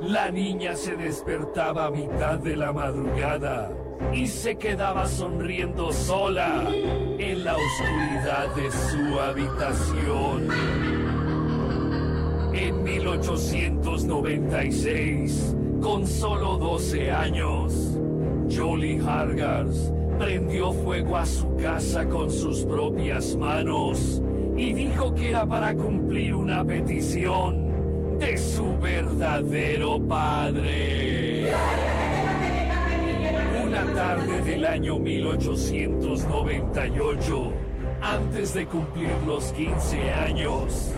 la 0.01 0.31
niña 0.31 0.75
se 0.75 0.95
despertaba 0.95 1.87
a 1.87 1.91
mitad 1.91 2.39
de 2.39 2.55
la 2.55 2.71
madrugada 2.71 3.69
y 4.13 4.27
se 4.27 4.55
quedaba 4.55 5.07
sonriendo 5.07 5.91
sola 5.91 6.65
en 6.73 7.43
la 7.43 7.55
oscuridad 7.57 8.55
de 8.55 8.71
su 8.71 9.19
habitación. 9.19 10.98
En 12.53 12.83
1896, 12.83 15.55
con 15.81 16.05
solo 16.07 16.57
12 16.57 17.11
años, 17.11 17.97
Jolie 18.49 18.99
Hargars 18.99 19.93
prendió 20.17 20.73
fuego 20.73 21.17
a 21.17 21.25
su 21.25 21.55
casa 21.57 22.09
con 22.09 22.31
sus 22.31 22.63
propias 22.65 23.35
manos 23.35 24.21
y 24.57 24.73
dijo 24.73 25.13
que 25.13 25.29
era 25.29 25.45
para 25.45 25.75
cumplir 25.75 26.33
una 26.33 26.65
petición 26.65 28.17
de 28.19 28.35
su 28.37 28.75
verdadero 28.79 29.99
padre. 29.99 31.51
Una 33.65 33.85
tarde 33.93 34.41
del 34.41 34.65
año 34.65 34.97
1898, 34.97 37.53
antes 38.01 38.55
de 38.55 38.65
cumplir 38.65 39.11
los 39.25 39.53
15 39.53 40.11
años, 40.11 40.93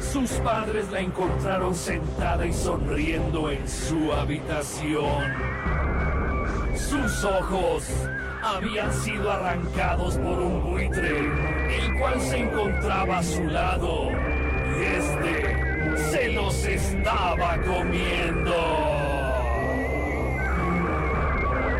sus 0.00 0.30
padres 0.40 0.90
la 0.90 1.00
encontraron 1.00 1.74
sentada 1.74 2.46
y 2.46 2.52
sonriendo 2.52 3.50
en 3.50 3.68
su 3.68 4.12
habitación. 4.12 5.24
Sus 6.74 7.24
ojos 7.24 7.84
habían 8.42 8.92
sido 8.92 9.30
arrancados 9.30 10.16
por 10.16 10.40
un 10.40 10.70
buitre, 10.70 11.18
el 11.18 11.98
cual 11.98 12.20
se 12.20 12.38
encontraba 12.38 13.18
a 13.18 13.22
su 13.22 13.44
lado, 13.44 14.10
y 14.78 14.84
este 14.84 15.96
se 16.10 16.32
los 16.32 16.64
estaba 16.64 17.58
comiendo. 17.62 18.54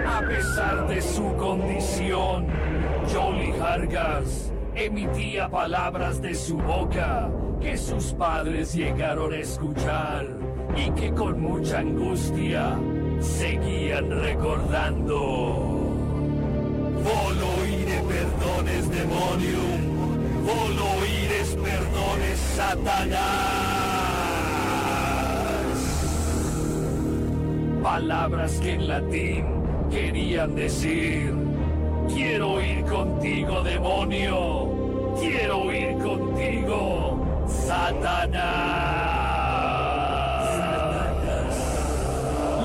A 0.07 0.21
pesar 0.29 0.87
de 0.87 1.01
su 1.01 1.35
condición, 1.37 2.47
Jolie 3.12 3.61
Hargas 3.61 4.53
emitía 4.75 5.49
palabras 5.49 6.21
de 6.21 6.35
su 6.35 6.57
boca 6.59 7.31
que 7.61 7.77
sus 7.77 8.13
padres 8.15 8.73
llegaron 8.75 9.33
a 9.33 9.37
escuchar 9.37 10.27
y 10.77 10.91
que 10.93 11.13
con 11.13 11.41
mucha 11.41 11.81
angustia 11.81 12.79
seguían 13.21 14.11
recordando. 14.11 15.91
Volo 17.03 17.67
ire 17.67 18.03
perdones 18.09 18.91
demonium, 18.91 19.81
volo 20.45 21.07
ires 21.07 21.57
perdones 21.57 22.39
Satanás. 22.57 23.81
Palabras 27.83 28.53
que 28.61 28.73
en 28.75 28.89
latín 28.89 29.47
querían 29.91 30.55
decir, 30.55 31.35
quiero 32.15 32.61
ir 32.61 32.85
contigo 32.85 33.63
demonio, 33.63 34.60
Satanás. 37.81 38.45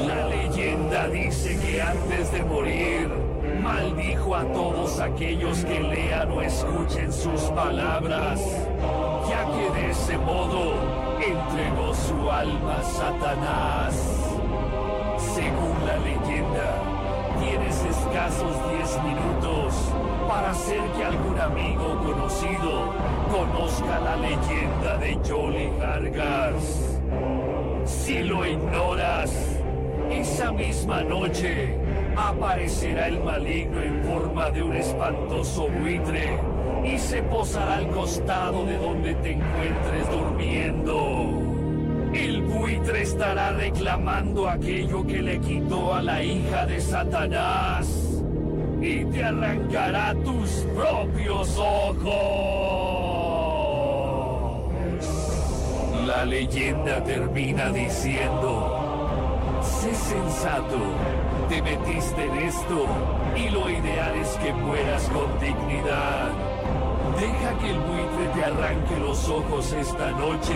La 0.06 0.28
leyenda 0.28 1.08
dice 1.08 1.58
que 1.58 1.82
antes 1.82 2.32
de 2.34 2.44
morir, 2.44 3.10
maldijo 3.64 4.36
a 4.36 4.44
todos 4.52 5.00
aquellos 5.00 5.64
que 5.64 5.80
lean 5.80 6.32
o 6.32 6.42
escuchen 6.42 7.14
sus 7.14 7.42
palabras, 7.44 8.42
ya 9.30 9.46
que 9.46 9.80
de 9.80 9.92
ese 9.92 10.18
modo 10.18 10.74
entregó 11.16 11.94
su 11.94 12.30
alma 12.30 12.80
a 12.80 12.84
Satanás. 12.84 13.94
Según 15.18 15.76
la 15.88 15.98
leyenda, 15.98 16.74
tienes 17.40 17.76
escasos 17.86 18.54
10 18.78 19.04
minutos 19.04 19.95
para 20.36 20.52
hacer 20.52 20.82
que 20.98 21.06
algún 21.06 21.40
amigo 21.40 21.98
conocido 22.04 22.94
conozca 23.32 24.00
la 24.02 24.18
leyenda 24.18 24.98
de 24.98 25.18
Jolly 25.26 25.70
Vargas. 25.80 27.00
Si 27.86 28.22
lo 28.22 28.46
ignoras, 28.46 29.32
esa 30.12 30.52
misma 30.52 31.04
noche 31.04 31.78
aparecerá 32.18 33.08
el 33.08 33.24
maligno 33.24 33.82
en 33.82 34.04
forma 34.04 34.52
de 34.52 34.62
un 34.62 34.76
espantoso 34.76 35.70
buitre 35.70 36.38
y 36.84 36.98
se 36.98 37.24
posará 37.24 37.76
al 37.76 37.88
costado 37.92 38.66
de 38.66 38.78
donde 38.78 39.16
te 39.16 39.32
encuentres 39.32 40.12
durmiendo. 40.12 41.30
El 42.14 42.42
buitre 42.42 43.04
estará 43.04 43.52
reclamando 43.52 44.50
aquello 44.50 45.08
que 45.08 45.22
le 45.22 45.40
quitó 45.40 45.94
a 45.94 46.02
la 46.02 46.22
hija 46.22 46.66
de 46.66 46.82
Satanás 46.82 48.05
y 48.86 49.04
te 49.06 49.24
arrancará 49.24 50.14
tus 50.24 50.50
propios 50.76 51.58
ojos. 51.58 52.14
La 56.06 56.24
leyenda 56.24 57.04
termina 57.04 57.70
diciendo, 57.72 59.60
sé 59.64 59.96
sensato, 59.96 60.78
te 61.50 61.64
metiste 61.64 62.26
en 62.26 62.36
esto 62.36 62.86
y 63.36 63.50
lo 63.50 63.68
ideal 63.70 64.16
es 64.22 64.30
que 64.38 64.54
mueras 64.54 65.10
con 65.10 65.40
dignidad. 65.40 66.30
Deja 67.20 67.58
que 67.58 67.72
el 67.72 67.80
buitre 67.80 68.28
te 68.36 68.46
arranque 68.46 69.00
los 69.00 69.28
ojos 69.30 69.74
esta 69.74 70.12
noche 70.12 70.54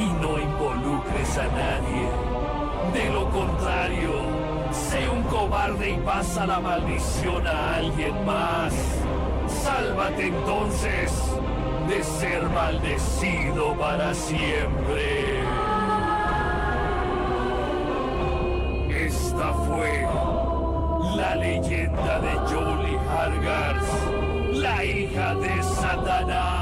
y 0.00 0.06
no 0.20 0.36
involucres 0.40 1.38
a 1.38 1.46
nadie. 1.46 2.08
De 2.92 3.08
lo 3.10 3.30
contrario, 3.30 4.10
sé 4.72 5.08
un 5.08 5.22
cobarde 5.24 5.90
y 5.90 5.96
pasa 5.98 6.46
la 6.46 6.60
maldición 6.60 7.46
a 7.46 7.76
alguien 7.76 8.24
más. 8.24 8.72
Sálvate 9.46 10.28
entonces 10.28 11.12
de 11.88 12.02
ser 12.02 12.42
maldecido 12.48 13.74
para 13.74 14.14
siempre. 14.14 15.42
Esta 19.06 19.52
fue 19.52 20.06
la 21.16 21.34
leyenda 21.36 22.18
de 22.20 22.32
Jolie 22.48 22.98
Hargars, 23.10 23.86
la 24.52 24.84
hija 24.84 25.34
de 25.34 25.62
Satanás, 25.62 26.61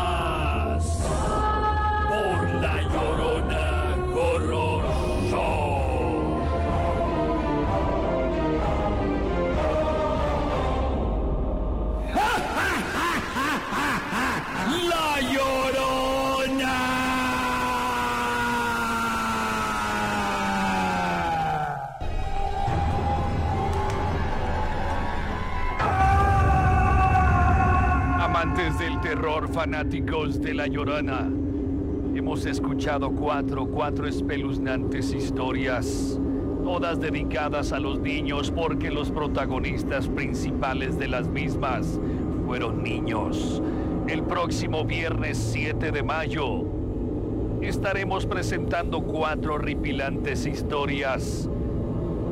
fanáticos 29.60 30.40
de 30.40 30.54
La 30.54 30.66
Llorona, 30.66 31.30
hemos 32.14 32.46
escuchado 32.46 33.10
cuatro, 33.10 33.66
cuatro 33.66 34.08
espeluznantes 34.08 35.12
historias, 35.12 36.18
todas 36.64 36.98
dedicadas 36.98 37.70
a 37.72 37.78
los 37.78 38.00
niños 38.00 38.50
porque 38.50 38.90
los 38.90 39.10
protagonistas 39.10 40.08
principales 40.08 40.98
de 40.98 41.08
las 41.08 41.28
mismas 41.28 42.00
fueron 42.46 42.82
niños. 42.82 43.62
El 44.08 44.22
próximo 44.22 44.86
viernes 44.86 45.36
7 45.36 45.92
de 45.92 46.02
mayo 46.02 46.64
estaremos 47.60 48.24
presentando 48.24 49.02
cuatro 49.02 49.56
horripilantes 49.56 50.46
historias 50.46 51.50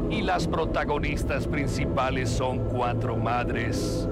y 0.08 0.22
las 0.22 0.48
protagonistas 0.48 1.46
principales 1.46 2.30
son 2.30 2.70
cuatro 2.70 3.18
madres. 3.18 4.08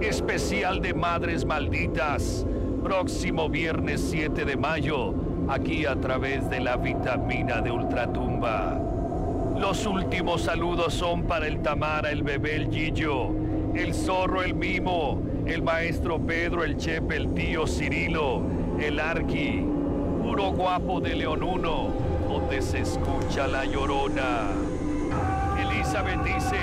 Especial 0.00 0.80
de 0.82 0.92
Madres 0.92 1.44
Malditas, 1.44 2.46
próximo 2.82 3.48
viernes 3.48 4.06
7 4.10 4.44
de 4.44 4.56
mayo, 4.56 5.14
aquí 5.48 5.86
a 5.86 5.96
través 5.96 6.48
de 6.50 6.60
la 6.60 6.76
vitamina 6.76 7.60
de 7.60 7.70
Ultratumba. 7.70 8.78
Los 9.58 9.86
últimos 9.86 10.42
saludos 10.42 10.92
son 10.92 11.22
para 11.22 11.46
el 11.46 11.62
Tamara, 11.62 12.10
el 12.10 12.22
bebé, 12.22 12.56
el 12.56 12.70
Gillo, 12.70 13.30
el 13.74 13.94
zorro, 13.94 14.42
el 14.42 14.54
mimo, 14.54 15.22
el 15.46 15.62
maestro 15.62 16.18
Pedro, 16.18 16.62
el 16.62 16.76
Chepe, 16.76 17.16
el 17.16 17.32
tío 17.32 17.66
Cirilo, 17.66 18.42
el 18.78 19.00
Arqui, 19.00 19.64
puro 20.22 20.52
guapo 20.52 21.00
de 21.00 21.14
León 21.14 21.42
1, 21.42 21.88
donde 22.28 22.60
se 22.60 22.80
escucha 22.80 23.46
la 23.46 23.64
llorona. 23.64 24.48
Elizabeth 25.58 26.22
dice, 26.22 26.58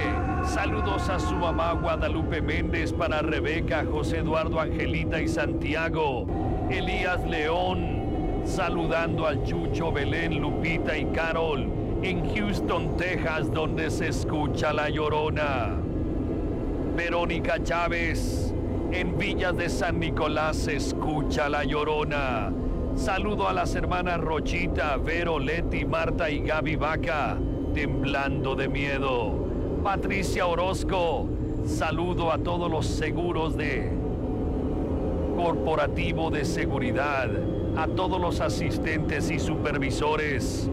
saludos 0.45 1.09
a 1.09 1.19
su 1.19 1.35
mamá 1.35 1.73
Guadalupe 1.73 2.41
Méndez 2.41 2.91
para 2.93 3.21
Rebeca, 3.21 3.85
José 3.89 4.19
Eduardo 4.19 4.59
Angelita 4.59 5.21
y 5.21 5.27
Santiago. 5.27 6.25
Elías 6.69 7.25
León, 7.27 8.41
saludando 8.45 9.25
al 9.25 9.43
Chucho 9.43 9.91
Belén, 9.91 10.41
Lupita 10.41 10.97
y 10.97 11.05
Carol 11.07 11.69
en 12.03 12.35
Houston, 12.35 12.97
Texas, 12.97 13.51
donde 13.51 13.89
se 13.89 14.09
escucha 14.09 14.73
la 14.73 14.89
llorona. 14.89 15.77
Verónica 16.95 17.63
Chávez, 17.63 18.53
en 18.91 19.17
Villas 19.17 19.55
de 19.55 19.69
San 19.69 19.99
Nicolás 19.99 20.57
se 20.57 20.75
escucha 20.75 21.47
la 21.49 21.63
llorona. 21.63 22.51
Saludo 22.95 23.47
a 23.47 23.53
las 23.53 23.73
hermanas 23.75 24.19
Rochita, 24.19 24.97
Vero, 24.97 25.39
Leti, 25.39 25.85
Marta 25.85 26.29
y 26.29 26.41
Gaby 26.41 26.75
Vaca, 26.75 27.37
temblando 27.73 28.55
de 28.55 28.67
miedo. 28.67 29.42
Patricia 29.83 30.47
Orozco, 30.47 31.27
saludo 31.65 32.31
a 32.31 32.37
todos 32.37 32.71
los 32.71 32.85
seguros 32.85 33.57
de 33.57 33.91
Corporativo 35.35 36.31
de 36.31 36.45
Seguridad, 36.45 37.29
a 37.75 37.87
todos 37.87 38.19
los 38.19 38.39
asistentes 38.39 39.29
y 39.29 39.39
supervisores. 39.39 40.69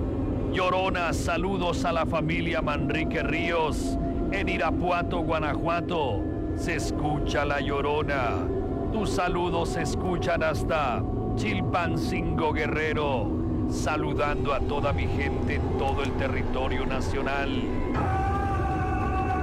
Llorona, 0.52 1.12
saludos 1.12 1.84
a 1.84 1.92
la 1.92 2.06
familia 2.06 2.62
Manrique 2.62 3.20
Ríos. 3.24 3.98
En 4.30 4.48
Irapuato, 4.48 5.22
Guanajuato, 5.22 6.20
se 6.54 6.76
escucha 6.76 7.44
la 7.44 7.60
Llorona. 7.60 8.46
Tus 8.92 9.10
saludos 9.10 9.70
se 9.70 9.82
escuchan 9.82 10.44
hasta 10.44 11.02
Chilpancingo 11.34 12.52
Guerrero. 12.52 13.28
Saludando 13.70 14.54
a 14.54 14.60
toda 14.60 14.92
mi 14.92 15.08
gente 15.08 15.56
en 15.56 15.78
todo 15.78 16.04
el 16.04 16.12
territorio 16.12 16.86
nacional. 16.86 18.29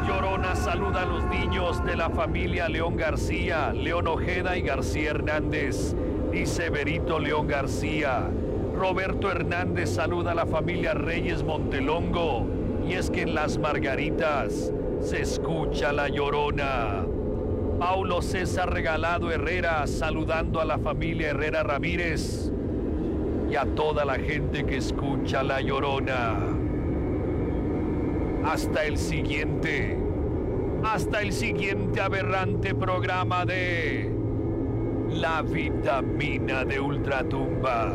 Llorona 0.08 0.56
saluda 0.56 1.02
a 1.02 1.06
los 1.06 1.26
niños 1.26 1.84
de 1.84 1.98
la 1.98 2.10
familia 2.10 2.70
León 2.70 2.96
García, 2.96 3.74
León 3.74 4.08
Ojeda 4.08 4.56
y 4.56 4.62
García 4.62 5.10
Hernández 5.10 5.96
y 6.32 6.46
Severito 6.46 7.20
León 7.20 7.48
García. 7.48 8.30
Roberto 8.74 9.30
Hernández 9.30 9.90
saluda 9.90 10.32
a 10.32 10.36
la 10.36 10.46
familia 10.46 10.94
Reyes 10.94 11.44
Montelongo 11.44 12.48
y 12.88 12.94
es 12.94 13.10
que 13.10 13.24
en 13.24 13.36
Las 13.36 13.58
Margaritas 13.58 14.72
se 15.02 15.22
escucha 15.24 15.92
la 15.92 16.08
llorona. 16.08 17.06
Paulo 17.78 18.22
César 18.22 18.72
Regalado 18.72 19.30
Herrera 19.30 19.86
saludando 19.88 20.62
a 20.62 20.66
la 20.66 20.78
familia 20.78 21.32
Herrera 21.32 21.64
Ramírez 21.64 22.50
y 23.52 23.58
a 23.58 23.66
toda 23.76 24.06
la 24.06 24.16
gente 24.16 24.66
que 24.66 24.78
escucha 24.78 25.44
la 25.44 25.60
llorona. 25.60 26.57
Hasta 28.48 28.86
el 28.86 28.98
siguiente, 28.98 29.98
hasta 30.84 31.22
el 31.22 31.34
siguiente 31.34 32.00
aberrante 32.00 32.74
programa 32.74 33.46
de 33.46 34.10
La 35.10 35.42
vitamina 35.42 36.64
de 36.64 36.80
Ultratumba. 36.80 37.92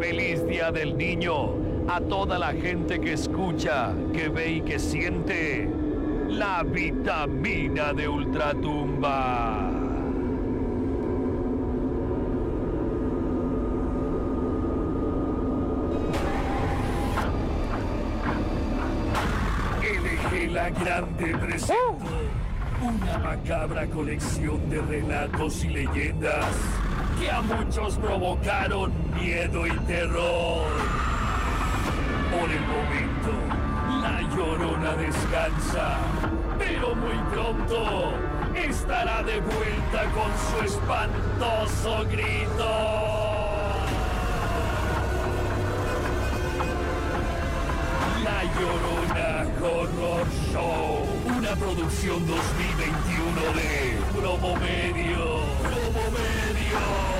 Feliz 0.00 0.46
Día 0.46 0.70
del 0.70 0.96
Niño 0.96 1.54
a 1.88 2.00
toda 2.00 2.38
la 2.38 2.52
gente 2.52 3.00
que 3.00 3.14
escucha, 3.14 3.92
que 4.12 4.28
ve 4.28 4.50
y 4.52 4.60
que 4.60 4.78
siente 4.78 5.68
la 6.28 6.62
vitamina 6.62 7.92
de 7.92 8.08
Ultratumba. 8.08 9.72
LG 19.82 20.50
La 20.50 20.70
Grande 20.86 21.36
presentó 21.38 21.98
una 22.80 23.18
macabra 23.18 23.88
colección 23.88 24.70
de 24.70 24.80
relatos 24.82 25.64
y 25.64 25.68
leyendas 25.70 26.46
que 27.18 27.28
a 27.28 27.42
muchos 27.42 27.96
provocaron 27.96 28.92
miedo 29.20 29.66
y 29.66 29.76
terror. 29.80 30.68
Por 32.30 32.48
el 32.48 32.60
momento, 32.60 33.32
la 34.00 34.22
llorona 34.30 34.94
descansa, 34.94 35.98
pero 36.56 36.94
muy 36.94 37.18
pronto 37.32 38.12
estará 38.54 39.24
de 39.24 39.40
vuelta 39.40 40.04
con 40.14 40.30
su 40.38 40.72
espantoso 40.72 42.04
grito. 42.12 43.16
La 48.22 48.44
Llorona 48.44 48.95
Horror 49.66 50.26
Show, 50.52 51.36
una 51.36 51.56
producción 51.56 52.24
2021 52.24 53.40
de 53.54 53.98
Promomedio. 54.16 55.40
Promomedio. 55.60 57.15